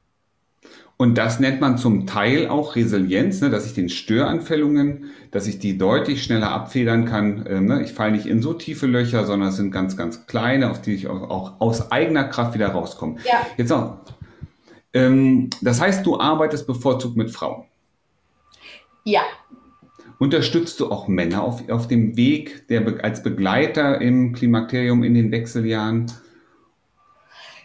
Und 1.01 1.17
das 1.17 1.39
nennt 1.39 1.61
man 1.61 1.77
zum 1.77 2.07
Teil 2.07 2.49
auch 2.49 2.75
Resilienz, 2.75 3.39
ne, 3.39 3.49
dass 3.49 3.65
ich 3.65 3.73
den 3.73 3.87
Störanfällungen, 3.87 5.05
dass 5.31 5.47
ich 5.47 5.57
die 5.57 5.77
deutlich 5.77 6.21
schneller 6.21 6.51
abfedern 6.51 7.05
kann. 7.05 7.45
Ähm, 7.47 7.67
ne, 7.67 7.81
ich 7.81 7.93
falle 7.93 8.11
nicht 8.11 8.25
in 8.25 8.41
so 8.41 8.53
tiefe 8.53 8.85
Löcher, 8.85 9.25
sondern 9.25 9.47
es 9.47 9.55
sind 9.55 9.71
ganz, 9.71 9.95
ganz 9.95 10.27
kleine, 10.27 10.69
auf 10.69 10.81
die 10.81 10.93
ich 10.93 11.07
auch, 11.07 11.29
auch 11.29 11.61
aus 11.61 11.93
eigener 11.93 12.25
Kraft 12.25 12.53
wieder 12.53 12.67
rauskomme. 12.67 13.15
Ja. 13.23 13.47
Jetzt 13.55 13.71
auch. 13.71 13.99
Ähm, 14.91 15.49
das 15.61 15.79
heißt, 15.79 16.05
du 16.05 16.19
arbeitest 16.19 16.67
bevorzugt 16.67 17.15
mit 17.15 17.31
Frauen. 17.31 17.63
Ja. 19.05 19.21
Unterstützt 20.17 20.81
du 20.81 20.91
auch 20.91 21.07
Männer 21.07 21.43
auf, 21.43 21.69
auf 21.69 21.87
dem 21.87 22.17
Weg 22.17 22.67
der, 22.67 23.05
als 23.05 23.23
Begleiter 23.23 24.01
im 24.01 24.33
Klimakterium 24.33 25.03
in 25.03 25.13
den 25.13 25.31
Wechseljahren? 25.31 26.07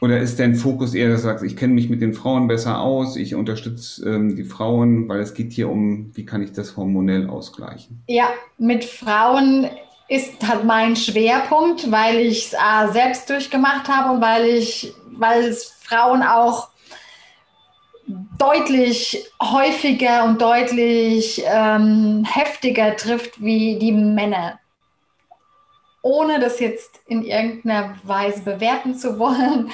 Oder 0.05 0.21
ist 0.21 0.39
dein 0.39 0.55
Fokus 0.55 0.93
eher, 0.93 1.09
dass 1.09 1.23
du 1.23 1.29
sagst, 1.29 1.45
ich 1.45 1.57
kenne 1.57 1.73
mich 1.73 1.89
mit 1.89 2.03
den 2.03 2.13
Frauen 2.13 2.47
besser 2.47 2.79
aus, 2.83 3.17
ich 3.17 3.35
unterstütze 3.35 4.07
ähm, 4.07 4.37
die 4.37 4.45
Frauen, 4.45 5.09
weil 5.09 5.21
es 5.21 5.33
geht 5.33 5.51
hier 5.55 5.71
um, 5.71 6.15
wie 6.15 6.27
kann 6.27 6.43
ich 6.43 6.53
das 6.53 6.77
hormonell 6.77 7.31
ausgleichen? 7.31 8.03
Ja, 8.07 8.29
mit 8.59 8.85
Frauen 8.85 9.67
ist 10.09 10.47
halt 10.47 10.67
mein 10.67 10.95
Schwerpunkt, 10.95 11.91
weil 11.91 12.19
ich 12.19 12.53
es 12.53 12.93
selbst 12.93 13.31
durchgemacht 13.31 13.89
habe 13.89 14.17
und 14.17 14.21
weil 14.21 14.45
ich, 14.45 14.93
weil 15.13 15.45
es 15.45 15.75
Frauen 15.81 16.23
auch 16.23 16.69
deutlich 18.37 19.25
häufiger 19.43 20.27
und 20.27 20.43
deutlich 20.43 21.43
ähm, 21.47 22.27
heftiger 22.31 22.95
trifft 22.95 23.43
wie 23.43 23.79
die 23.79 23.93
Männer. 23.93 24.59
Ohne 26.05 26.39
das 26.39 26.61
jetzt 26.61 27.01
in 27.07 27.25
irgendeiner 27.25 27.95
Weise 28.03 28.43
bewerten 28.43 28.95
zu 28.95 29.19
wollen, 29.19 29.71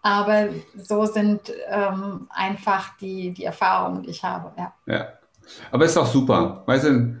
aber 0.00 0.48
so 0.76 1.04
sind 1.04 1.52
ähm, 1.68 2.26
einfach 2.30 2.96
die, 2.96 3.32
die 3.32 3.44
Erfahrungen, 3.44 4.02
die 4.02 4.10
ich 4.10 4.24
habe. 4.24 4.50
Ja. 4.56 4.72
ja. 4.86 5.08
Aber 5.70 5.84
ist 5.84 5.98
auch 5.98 6.06
super. 6.06 6.62
Weißt 6.64 6.86
du, 6.86 7.16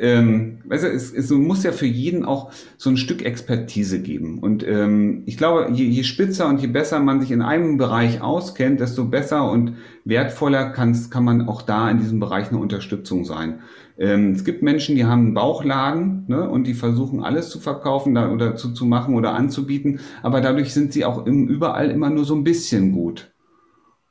ähm, 0.00 0.58
weißt 0.64 0.84
es, 0.84 1.12
es 1.12 1.30
muss 1.30 1.62
ja 1.62 1.72
für 1.72 1.86
jeden 1.86 2.24
auch 2.24 2.50
so 2.76 2.90
ein 2.90 2.96
Stück 2.96 3.24
Expertise 3.24 4.00
geben. 4.00 4.38
Und 4.38 4.66
ähm, 4.66 5.22
ich 5.26 5.36
glaube, 5.36 5.68
je, 5.72 5.84
je 5.84 6.04
spitzer 6.04 6.48
und 6.48 6.60
je 6.60 6.68
besser 6.68 7.00
man 7.00 7.20
sich 7.20 7.30
in 7.30 7.42
einem 7.42 7.76
Bereich 7.76 8.20
auskennt, 8.20 8.80
desto 8.80 9.04
besser 9.04 9.50
und 9.50 9.74
wertvoller 10.04 10.70
kann 10.70 11.24
man 11.24 11.48
auch 11.48 11.62
da 11.62 11.90
in 11.90 11.98
diesem 11.98 12.20
Bereich 12.20 12.48
eine 12.48 12.58
Unterstützung 12.58 13.24
sein. 13.24 13.60
Ähm, 13.98 14.32
es 14.32 14.44
gibt 14.44 14.62
Menschen, 14.62 14.94
die 14.94 15.04
haben 15.04 15.26
einen 15.26 15.34
Bauchladen 15.34 16.24
ne, 16.28 16.48
und 16.48 16.66
die 16.66 16.74
versuchen 16.74 17.22
alles 17.22 17.50
zu 17.50 17.58
verkaufen 17.58 18.14
da, 18.14 18.30
oder 18.30 18.54
zu, 18.54 18.72
zu 18.72 18.86
machen 18.86 19.14
oder 19.14 19.34
anzubieten, 19.34 20.00
aber 20.22 20.40
dadurch 20.40 20.72
sind 20.72 20.92
sie 20.92 21.04
auch 21.04 21.26
im, 21.26 21.48
überall 21.48 21.90
immer 21.90 22.08
nur 22.08 22.24
so 22.24 22.34
ein 22.34 22.44
bisschen 22.44 22.92
gut. 22.92 23.30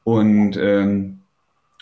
Und 0.04 0.58
ähm, 0.60 1.16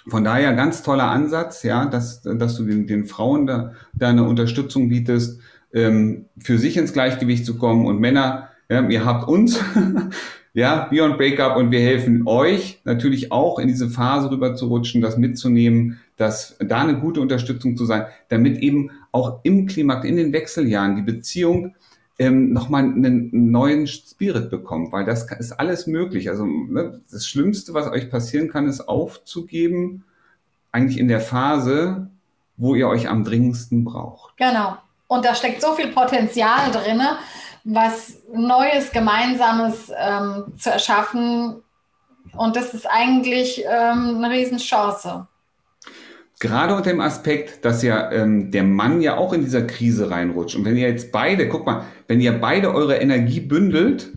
von 0.07 0.23
daher 0.23 0.53
ganz 0.53 0.83
toller 0.83 1.09
Ansatz, 1.09 1.63
ja, 1.63 1.85
dass, 1.85 2.21
dass 2.21 2.55
du 2.55 2.65
den, 2.65 2.87
den 2.87 3.05
Frauen 3.05 3.47
da, 3.47 3.73
da 3.93 4.09
eine 4.09 4.23
Unterstützung 4.23 4.89
bietest, 4.89 5.39
ähm, 5.73 6.25
für 6.39 6.57
sich 6.57 6.77
ins 6.77 6.93
Gleichgewicht 6.93 7.45
zu 7.45 7.57
kommen. 7.57 7.85
Und 7.85 7.99
Männer, 7.99 8.49
ja, 8.69 8.87
ihr 8.87 9.05
habt 9.05 9.27
uns, 9.27 9.59
ja, 10.53 10.87
Beyond 10.89 11.17
Breakup 11.17 11.57
und 11.57 11.71
wir 11.71 11.81
helfen 11.81 12.27
euch 12.27 12.81
natürlich 12.85 13.31
auch 13.31 13.59
in 13.59 13.67
diese 13.67 13.89
Phase 13.89 14.31
rüber 14.31 14.55
zu 14.55 14.67
rutschen, 14.67 15.01
das 15.01 15.17
mitzunehmen, 15.17 15.99
dass 16.17 16.57
da 16.59 16.81
eine 16.81 16.99
gute 16.99 17.19
Unterstützung 17.19 17.75
zu 17.75 17.85
sein, 17.85 18.05
damit 18.29 18.59
eben 18.59 18.91
auch 19.11 19.41
im 19.43 19.65
Klimax, 19.65 20.05
in 20.05 20.15
den 20.15 20.33
Wechseljahren 20.33 20.95
die 20.95 21.01
Beziehung 21.01 21.75
ähm, 22.17 22.53
nochmal 22.53 22.83
einen 22.83 23.51
neuen 23.51 23.87
Spirit 23.87 24.49
bekommt, 24.49 24.91
weil 24.91 25.05
das 25.05 25.29
ist 25.31 25.51
alles 25.53 25.87
möglich. 25.87 26.29
Also 26.29 26.45
ne, 26.45 27.01
das 27.11 27.27
Schlimmste, 27.27 27.73
was 27.73 27.87
euch 27.87 28.09
passieren 28.09 28.49
kann, 28.49 28.67
ist 28.67 28.87
aufzugeben, 28.87 30.05
eigentlich 30.71 30.97
in 30.97 31.07
der 31.07 31.21
Phase, 31.21 32.09
wo 32.57 32.75
ihr 32.75 32.87
euch 32.87 33.09
am 33.09 33.23
dringendsten 33.23 33.83
braucht. 33.83 34.37
Genau. 34.37 34.77
Und 35.07 35.25
da 35.25 35.35
steckt 35.35 35.61
so 35.61 35.73
viel 35.73 35.89
Potenzial 35.89 36.71
drin, 36.71 37.01
was 37.63 38.17
Neues, 38.33 38.91
Gemeinsames 38.91 39.91
ähm, 39.97 40.53
zu 40.57 40.71
erschaffen. 40.71 41.61
Und 42.35 42.55
das 42.55 42.73
ist 42.73 42.89
eigentlich 42.89 43.63
ähm, 43.65 44.23
eine 44.23 44.29
Riesenchance. 44.29 45.27
Gerade 46.45 46.75
unter 46.75 46.91
dem 46.91 47.01
Aspekt, 47.01 47.65
dass 47.65 47.81
ja 47.81 48.11
ähm, 48.11 48.51
der 48.51 48.63
Mann 48.63 49.01
ja 49.01 49.17
auch 49.17 49.33
in 49.33 49.41
dieser 49.41 49.63
Krise 49.63 50.11
reinrutscht. 50.11 50.55
Und 50.55 50.63
wenn 50.63 50.77
ihr 50.77 50.87
jetzt 50.87 51.11
beide, 51.11 51.49
guck 51.49 51.65
mal, 51.65 51.85
wenn 52.07 52.21
ihr 52.21 52.33
beide 52.33 52.71
eure 52.71 52.97
Energie 52.97 53.39
bündelt, 53.39 54.13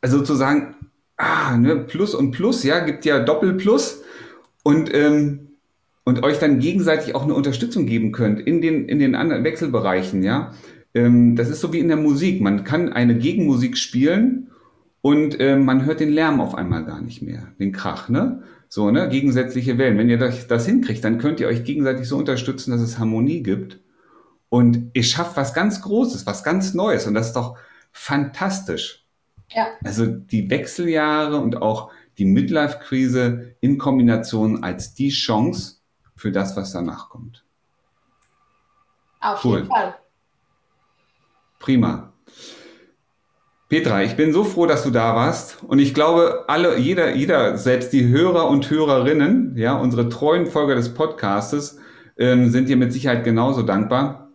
also 0.00 0.16
sozusagen, 0.16 0.76
ah, 1.18 1.58
ne, 1.58 1.76
Plus 1.76 2.14
und 2.14 2.30
Plus, 2.30 2.64
ja, 2.64 2.78
gibt 2.78 3.04
ja 3.04 3.18
Doppelplus 3.18 4.02
und, 4.62 4.94
ähm, 4.94 5.48
und 6.06 6.22
euch 6.22 6.38
dann 6.38 6.58
gegenseitig 6.58 7.14
auch 7.14 7.24
eine 7.24 7.34
Unterstützung 7.34 7.84
geben 7.84 8.12
könnt 8.12 8.40
in 8.40 8.62
den, 8.62 8.88
in 8.88 8.98
den 8.98 9.14
anderen 9.14 9.44
Wechselbereichen, 9.44 10.22
ja. 10.22 10.54
Ähm, 10.94 11.36
das 11.36 11.50
ist 11.50 11.60
so 11.60 11.74
wie 11.74 11.80
in 11.80 11.88
der 11.88 11.98
Musik. 11.98 12.40
Man 12.40 12.64
kann 12.64 12.90
eine 12.90 13.14
Gegenmusik 13.14 13.76
spielen 13.76 14.48
und 15.02 15.38
äh, 15.38 15.56
man 15.56 15.84
hört 15.84 16.00
den 16.00 16.12
Lärm 16.12 16.40
auf 16.40 16.54
einmal 16.54 16.86
gar 16.86 17.02
nicht 17.02 17.20
mehr, 17.20 17.48
den 17.60 17.72
Krach, 17.72 18.08
ne? 18.08 18.42
So, 18.68 18.90
ne? 18.90 19.08
Gegensätzliche 19.08 19.78
Wellen. 19.78 19.98
Wenn 19.98 20.10
ihr 20.10 20.18
das, 20.18 20.46
das 20.46 20.66
hinkriegt, 20.66 21.02
dann 21.04 21.18
könnt 21.18 21.40
ihr 21.40 21.48
euch 21.48 21.64
gegenseitig 21.64 22.08
so 22.08 22.16
unterstützen, 22.16 22.70
dass 22.70 22.80
es 22.80 22.98
Harmonie 22.98 23.42
gibt. 23.42 23.78
Und 24.50 24.90
ihr 24.94 25.04
schafft 25.04 25.36
was 25.36 25.54
ganz 25.54 25.82
Großes, 25.82 26.26
was 26.26 26.44
ganz 26.44 26.74
Neues. 26.74 27.06
Und 27.06 27.14
das 27.14 27.28
ist 27.28 27.36
doch 27.36 27.56
fantastisch. 27.92 29.04
Ja. 29.50 29.68
Also 29.82 30.06
die 30.06 30.50
Wechseljahre 30.50 31.38
und 31.38 31.62
auch 31.62 31.90
die 32.18 32.26
Midlife-Krise 32.26 33.54
in 33.60 33.78
Kombination 33.78 34.62
als 34.62 34.94
die 34.94 35.10
Chance 35.10 35.76
für 36.16 36.32
das, 36.32 36.56
was 36.56 36.72
danach 36.72 37.08
kommt. 37.08 37.44
Auf 39.20 39.44
cool. 39.44 39.58
jeden 39.58 39.68
Fall. 39.68 39.96
Prima. 41.58 42.12
Petra, 43.68 44.02
ich 44.02 44.16
bin 44.16 44.32
so 44.32 44.44
froh, 44.44 44.64
dass 44.64 44.82
du 44.82 44.90
da 44.90 45.14
warst. 45.14 45.62
Und 45.62 45.78
ich 45.78 45.92
glaube, 45.92 46.44
alle, 46.48 46.78
jeder, 46.78 47.14
jeder, 47.14 47.58
selbst 47.58 47.92
die 47.92 48.08
Hörer 48.08 48.48
und 48.48 48.70
Hörerinnen, 48.70 49.56
ja, 49.56 49.76
unsere 49.76 50.08
treuen 50.08 50.46
Folger 50.46 50.74
des 50.74 50.94
Podcastes, 50.94 51.78
ähm, 52.16 52.48
sind 52.48 52.70
dir 52.70 52.78
mit 52.78 52.94
Sicherheit 52.94 53.24
genauso 53.24 53.62
dankbar. 53.62 54.30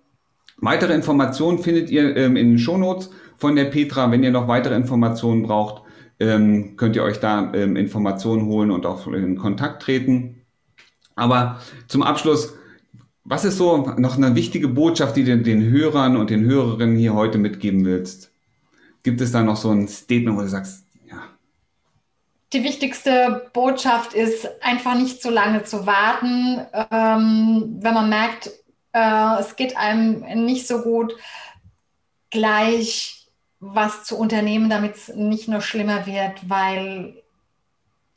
Weitere 0.58 0.93
Informationen 0.93 1.60
findet 1.60 1.89
ihr 1.89 2.15
ähm, 2.15 2.36
in 2.36 2.52
den 2.52 2.60
Shownotes 2.60 3.10
von 3.38 3.56
der 3.56 3.65
Petra. 3.65 4.12
Wenn 4.12 4.24
ihr 4.24 4.30
noch 4.30 4.48
weitere 4.48 4.76
Informationen 4.76 5.41
braucht, 5.41 5.82
ähm, 6.19 6.76
könnt 6.78 6.96
ihr 6.96 7.04
euch 7.04 7.19
da 7.19 7.52
ähm, 7.56 7.76
Informationen 7.76 8.46
holen 8.46 8.69
und 8.69 8.86
auch 8.86 9.08
in 9.08 9.36
Kontakt 9.36 9.82
treten. 9.82 10.43
Aber 11.15 11.60
zum 11.88 12.04
Abschluss, 12.04 12.54
was 13.24 13.46
ist 13.46 13.58
so 13.58 13.96
noch 13.98 14.15
eine 14.15 14.36
wichtige 14.36 14.67
Botschaft, 14.67 15.15
die 15.15 15.24
du 15.24 15.38
den 15.39 15.72
Hörern 15.72 16.17
und 16.17 16.30
den 16.30 16.46
Hörerinnen 16.46 16.98
hier 16.98 17.15
heute 17.15 17.39
mitgeben 17.39 17.84
willst? 17.84 18.33
Gibt 19.03 19.19
es 19.19 19.31
da 19.31 19.43
noch 19.43 19.57
so 19.57 19.69
ein 19.71 19.87
Statement, 19.87 20.37
wo 20.37 20.41
du 20.41 20.47
sagst, 20.47 20.85
ja? 21.09 21.29
Die 22.53 22.63
wichtigste 22.63 23.49
Botschaft 23.53 24.13
ist 24.13 24.47
einfach 24.63 24.95
nicht 24.95 25.21
zu 25.21 25.29
lange 25.29 25.63
zu 25.63 25.85
warten. 25.85 26.65
Ähm, 26.73 27.77
wenn 27.79 27.93
man 27.93 28.09
merkt, 28.09 28.49
äh, 28.93 29.39
es 29.39 29.55
geht 29.55 29.75
einem 29.75 30.21
nicht 30.45 30.67
so 30.67 30.81
gut, 30.81 31.15
gleich 32.29 33.27
was 33.59 34.03
zu 34.03 34.17
unternehmen, 34.17 34.69
damit 34.69 34.95
es 34.95 35.07
nicht 35.09 35.47
nur 35.47 35.61
schlimmer 35.61 36.05
wird, 36.05 36.49
weil 36.49 37.21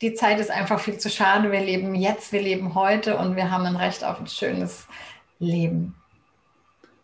die 0.01 0.13
Zeit 0.13 0.39
ist 0.39 0.51
einfach 0.51 0.79
viel 0.79 0.97
zu 0.97 1.09
schade. 1.09 1.51
Wir 1.51 1.61
leben 1.61 1.95
jetzt, 1.95 2.31
wir 2.31 2.41
leben 2.41 2.75
heute 2.75 3.17
und 3.17 3.35
wir 3.35 3.49
haben 3.51 3.65
ein 3.65 3.75
Recht 3.75 4.03
auf 4.03 4.19
ein 4.19 4.27
schönes 4.27 4.87
Leben. 5.39 5.95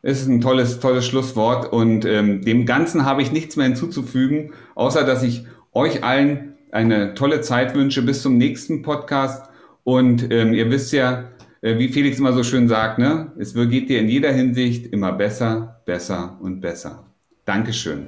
Es 0.05 0.19
ist 0.19 0.27
ein 0.27 0.41
tolles, 0.41 0.81
tolles 0.81 1.07
Schlusswort 1.07 1.71
und 1.71 2.03
ähm, 2.03 2.41
dem 2.41 2.65
Ganzen 2.65 3.05
habe 3.05 3.21
ich 3.21 3.31
nichts 3.31 3.55
mehr 3.55 3.67
hinzuzufügen, 3.67 4.51
außer 4.75 5.05
dass 5.05 5.23
ich 5.23 5.45
euch 5.71 6.03
allen 6.03 6.55
eine 6.73 7.13
tolle 7.13 7.39
Zeit 7.39 7.73
wünsche 7.73 8.01
bis 8.01 8.21
zum 8.21 8.37
nächsten 8.37 8.81
Podcast. 8.81 9.49
Und 9.85 10.29
ähm, 10.29 10.53
ihr 10.53 10.69
wisst 10.69 10.91
ja, 10.91 11.29
äh, 11.61 11.77
wie 11.77 11.87
Felix 11.87 12.19
immer 12.19 12.33
so 12.33 12.43
schön 12.43 12.67
sagt, 12.67 12.99
ne? 12.99 13.31
es 13.39 13.53
geht 13.53 13.87
dir 13.87 14.01
in 14.01 14.09
jeder 14.09 14.33
Hinsicht 14.33 14.87
immer 14.87 15.13
besser, 15.13 15.81
besser 15.85 16.37
und 16.41 16.59
besser. 16.59 17.05
Dankeschön. 17.45 18.07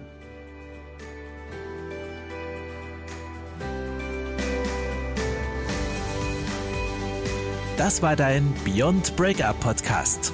Das 7.77 8.01
war 8.01 8.17
dein 8.17 8.43
Beyond 8.65 9.15
Breakup 9.15 9.57
Podcast. 9.61 10.33